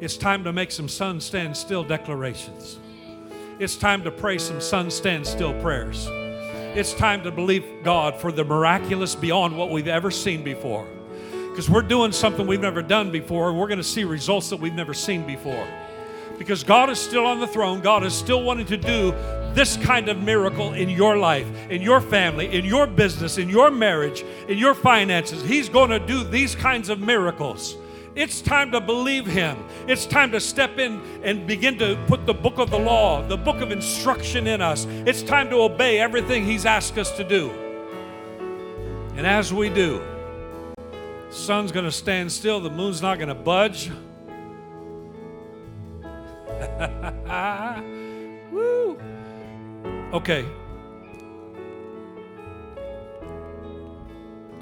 it's 0.00 0.16
time 0.16 0.42
to 0.42 0.52
make 0.52 0.72
some 0.72 0.88
sun 0.88 1.20
stand 1.20 1.56
still 1.56 1.84
declarations. 1.84 2.80
It's 3.62 3.76
time 3.76 4.02
to 4.02 4.10
pray 4.10 4.38
some 4.38 4.60
sun 4.60 4.90
stand 4.90 5.24
still 5.24 5.54
prayers. 5.62 6.08
It's 6.74 6.92
time 6.94 7.22
to 7.22 7.30
believe 7.30 7.64
God 7.84 8.20
for 8.20 8.32
the 8.32 8.42
miraculous 8.42 9.14
beyond 9.14 9.56
what 9.56 9.70
we've 9.70 9.86
ever 9.86 10.10
seen 10.10 10.42
before. 10.42 10.84
Because 11.30 11.70
we're 11.70 11.82
doing 11.82 12.10
something 12.10 12.44
we've 12.44 12.60
never 12.60 12.82
done 12.82 13.12
before. 13.12 13.52
We're 13.52 13.68
going 13.68 13.78
to 13.78 13.84
see 13.84 14.02
results 14.02 14.50
that 14.50 14.56
we've 14.56 14.74
never 14.74 14.92
seen 14.92 15.24
before. 15.24 15.64
Because 16.38 16.64
God 16.64 16.90
is 16.90 16.98
still 16.98 17.24
on 17.24 17.38
the 17.38 17.46
throne. 17.46 17.80
God 17.80 18.02
is 18.02 18.12
still 18.12 18.42
wanting 18.42 18.66
to 18.66 18.76
do 18.76 19.12
this 19.54 19.76
kind 19.76 20.08
of 20.08 20.20
miracle 20.20 20.72
in 20.72 20.88
your 20.88 21.16
life, 21.16 21.46
in 21.70 21.82
your 21.82 22.00
family, 22.00 22.52
in 22.52 22.64
your 22.64 22.88
business, 22.88 23.38
in 23.38 23.48
your 23.48 23.70
marriage, 23.70 24.24
in 24.48 24.58
your 24.58 24.74
finances. 24.74 25.40
He's 25.40 25.68
going 25.68 25.90
to 25.90 26.00
do 26.00 26.24
these 26.24 26.56
kinds 26.56 26.88
of 26.88 26.98
miracles. 26.98 27.76
It's 28.14 28.42
time 28.42 28.72
to 28.72 28.80
believe 28.80 29.26
Him. 29.26 29.56
It's 29.88 30.04
time 30.04 30.32
to 30.32 30.40
step 30.40 30.78
in 30.78 31.00
and 31.22 31.46
begin 31.46 31.78
to 31.78 31.98
put 32.06 32.26
the 32.26 32.34
book 32.34 32.58
of 32.58 32.70
the 32.70 32.78
law, 32.78 33.22
the 33.26 33.38
book 33.38 33.62
of 33.62 33.72
instruction 33.72 34.46
in 34.46 34.60
us. 34.60 34.86
It's 35.06 35.22
time 35.22 35.48
to 35.50 35.56
obey 35.62 35.98
everything 35.98 36.44
He's 36.44 36.66
asked 36.66 36.98
us 36.98 37.10
to 37.16 37.24
do. 37.24 37.50
And 39.16 39.26
as 39.26 39.52
we 39.52 39.70
do, 39.70 40.02
the 40.76 41.34
sun's 41.34 41.72
going 41.72 41.86
to 41.86 41.92
stand 41.92 42.30
still, 42.30 42.60
the 42.60 42.70
moon's 42.70 43.00
not 43.00 43.18
going 43.18 43.28
to 43.28 43.34
budge. 43.34 43.90
Woo! 48.52 48.98
Okay, 50.12 50.44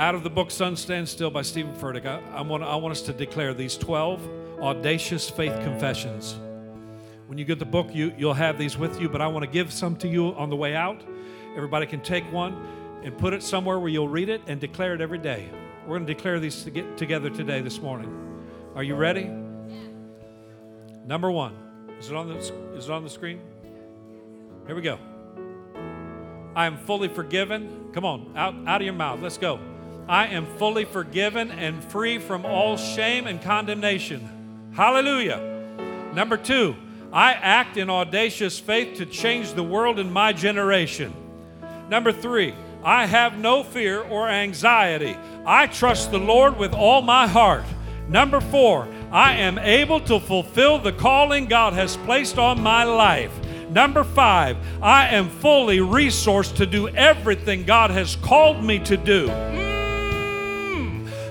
Out 0.00 0.14
of 0.14 0.22
the 0.22 0.30
book 0.30 0.50
Sun 0.50 0.76
Stand 0.76 1.06
Still 1.06 1.30
by 1.30 1.42
Steven 1.42 1.74
Furtick, 1.74 2.06
I, 2.06 2.22
I, 2.34 2.40
want, 2.40 2.62
I 2.62 2.74
want 2.76 2.92
us 2.92 3.02
to 3.02 3.12
declare 3.12 3.52
these 3.52 3.76
12 3.76 4.58
audacious 4.62 5.28
faith 5.28 5.52
confessions. 5.60 6.38
When 7.26 7.36
you 7.36 7.44
get 7.44 7.58
the 7.58 7.66
book, 7.66 7.88
you, 7.92 8.10
you'll 8.16 8.32
have 8.32 8.56
these 8.56 8.78
with 8.78 8.98
you, 8.98 9.10
but 9.10 9.20
I 9.20 9.26
want 9.26 9.44
to 9.44 9.50
give 9.50 9.70
some 9.70 9.96
to 9.96 10.08
you 10.08 10.28
on 10.36 10.48
the 10.48 10.56
way 10.56 10.74
out. 10.74 11.02
Everybody 11.54 11.84
can 11.84 12.00
take 12.00 12.24
one 12.32 12.66
and 13.04 13.18
put 13.18 13.34
it 13.34 13.42
somewhere 13.42 13.78
where 13.78 13.90
you'll 13.90 14.08
read 14.08 14.30
it 14.30 14.40
and 14.46 14.58
declare 14.58 14.94
it 14.94 15.02
every 15.02 15.18
day. 15.18 15.50
We're 15.82 15.98
going 15.98 16.06
to 16.06 16.14
declare 16.14 16.40
these 16.40 16.64
to 16.64 16.70
get 16.70 16.96
together 16.96 17.28
today, 17.28 17.60
this 17.60 17.78
morning. 17.78 18.10
Are 18.74 18.82
you 18.82 18.94
ready? 18.94 19.30
Number 21.04 21.30
one. 21.30 21.54
Is 21.98 22.08
it 22.08 22.16
on 22.16 22.26
the, 22.26 22.36
is 22.38 22.86
it 22.86 22.90
on 22.90 23.04
the 23.04 23.10
screen? 23.10 23.38
Here 24.66 24.74
we 24.74 24.80
go. 24.80 24.98
I 26.56 26.64
am 26.64 26.78
fully 26.78 27.08
forgiven. 27.08 27.90
Come 27.92 28.06
on, 28.06 28.32
out, 28.34 28.54
out 28.66 28.80
of 28.80 28.84
your 28.86 28.94
mouth. 28.94 29.20
Let's 29.20 29.36
go. 29.36 29.60
I 30.10 30.26
am 30.26 30.44
fully 30.58 30.84
forgiven 30.86 31.52
and 31.52 31.84
free 31.84 32.18
from 32.18 32.44
all 32.44 32.76
shame 32.76 33.28
and 33.28 33.40
condemnation. 33.40 34.72
Hallelujah. 34.72 35.38
Number 36.12 36.36
two, 36.36 36.74
I 37.12 37.34
act 37.34 37.76
in 37.76 37.88
audacious 37.88 38.58
faith 38.58 38.96
to 38.96 39.06
change 39.06 39.52
the 39.52 39.62
world 39.62 40.00
in 40.00 40.12
my 40.12 40.32
generation. 40.32 41.14
Number 41.88 42.10
three, 42.10 42.56
I 42.82 43.06
have 43.06 43.38
no 43.38 43.62
fear 43.62 44.02
or 44.02 44.28
anxiety. 44.28 45.16
I 45.46 45.68
trust 45.68 46.10
the 46.10 46.18
Lord 46.18 46.58
with 46.58 46.74
all 46.74 47.02
my 47.02 47.28
heart. 47.28 47.64
Number 48.08 48.40
four, 48.40 48.88
I 49.12 49.34
am 49.34 49.60
able 49.60 50.00
to 50.00 50.18
fulfill 50.18 50.80
the 50.80 50.92
calling 50.92 51.46
God 51.46 51.74
has 51.74 51.96
placed 51.98 52.36
on 52.36 52.60
my 52.60 52.82
life. 52.82 53.32
Number 53.70 54.02
five, 54.02 54.56
I 54.82 55.06
am 55.06 55.28
fully 55.28 55.78
resourced 55.78 56.56
to 56.56 56.66
do 56.66 56.88
everything 56.88 57.62
God 57.62 57.92
has 57.92 58.16
called 58.16 58.64
me 58.64 58.80
to 58.80 58.96
do. 58.96 59.69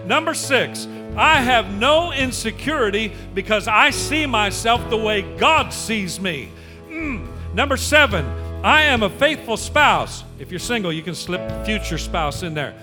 Number 0.09 0.33
six, 0.33 0.87
I 1.15 1.39
have 1.39 1.71
no 1.71 2.11
insecurity 2.11 3.11
because 3.35 3.67
I 3.67 3.91
see 3.91 4.25
myself 4.25 4.89
the 4.89 4.97
way 4.97 5.21
God 5.37 5.71
sees 5.71 6.19
me. 6.19 6.49
Mm. 6.87 7.27
Number 7.53 7.77
seven, 7.77 8.25
I 8.63 8.85
am 8.85 9.03
a 9.03 9.09
faithful 9.11 9.55
spouse. 9.55 10.23
If 10.39 10.49
you're 10.49 10.59
single, 10.59 10.91
you 10.91 11.03
can 11.03 11.13
slip 11.13 11.63
future 11.63 11.99
spouse 11.99 12.41
in 12.41 12.55
there. 12.55 12.73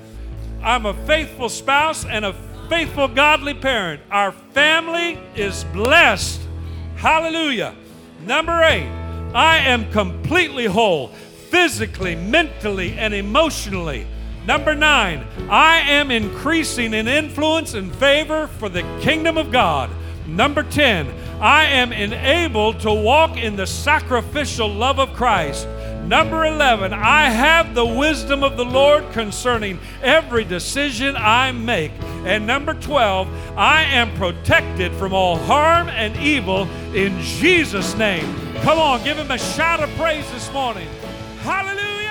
I'm 0.63 0.87
a 0.87 0.95
faithful 1.05 1.49
spouse 1.49 2.05
and 2.05 2.25
a 2.25 2.33
faithful 2.69 3.09
godly 3.09 3.55
parent. 3.55 4.03
Our 4.09 4.31
family 4.31 5.19
is 5.35 5.65
blessed. 5.65 6.41
Hallelujah. 6.95 7.75
Number 8.25 8.63
eight, 8.63 8.89
I 9.35 9.59
am 9.59 9.91
completely 9.91 10.67
whole, 10.67 11.09
physically, 11.09 12.15
mentally, 12.15 12.93
and 12.93 13.13
emotionally. 13.13 14.07
Number 14.47 14.77
nine, 14.77 15.27
I 15.51 15.79
am 15.81 16.13
increasing 16.13 16.95
in 16.95 17.09
influence 17.09 17.75
and 17.75 17.93
favor 17.97 18.47
for 18.47 18.69
the 18.69 18.83
kingdom 19.01 19.37
of 19.37 19.51
God. 19.51 19.91
Number 20.27 20.63
10, 20.63 21.13
I 21.41 21.65
am 21.65 21.93
enabled 21.93 22.81
to 22.81 22.93
walk 22.93 23.37
in 23.37 23.57
the 23.57 23.67
sacrificial 23.67 24.69
love 24.69 25.01
of 25.01 25.13
Christ. 25.15 25.67
Number 26.07 26.45
11, 26.45 26.93
I 26.93 27.29
have 27.29 27.75
the 27.75 27.85
wisdom 27.85 28.45
of 28.45 28.57
the 28.57 28.65
Lord 28.65 29.11
concerning 29.11 29.81
every 30.01 30.45
decision 30.45 31.17
I 31.17 31.51
make. 31.51 31.91
And 32.25 32.47
number 32.47 32.75
12, 32.75 33.29
I 33.57 33.83
am 33.83 34.15
protected 34.15 34.93
from 34.93 35.13
all 35.13 35.37
harm 35.37 35.89
and 35.89 36.17
evil 36.19 36.69
in 36.95 37.21
Jesus' 37.21 37.97
name. 37.97 38.33
Come 38.63 38.79
on, 38.79 39.03
give 39.03 39.17
him 39.17 39.33
a 39.33 39.39
shout 39.39 39.83
of 39.83 39.91
praise 39.97 40.31
this 40.31 40.53
morning. 40.53 40.89
Hallelujah. 41.41 42.06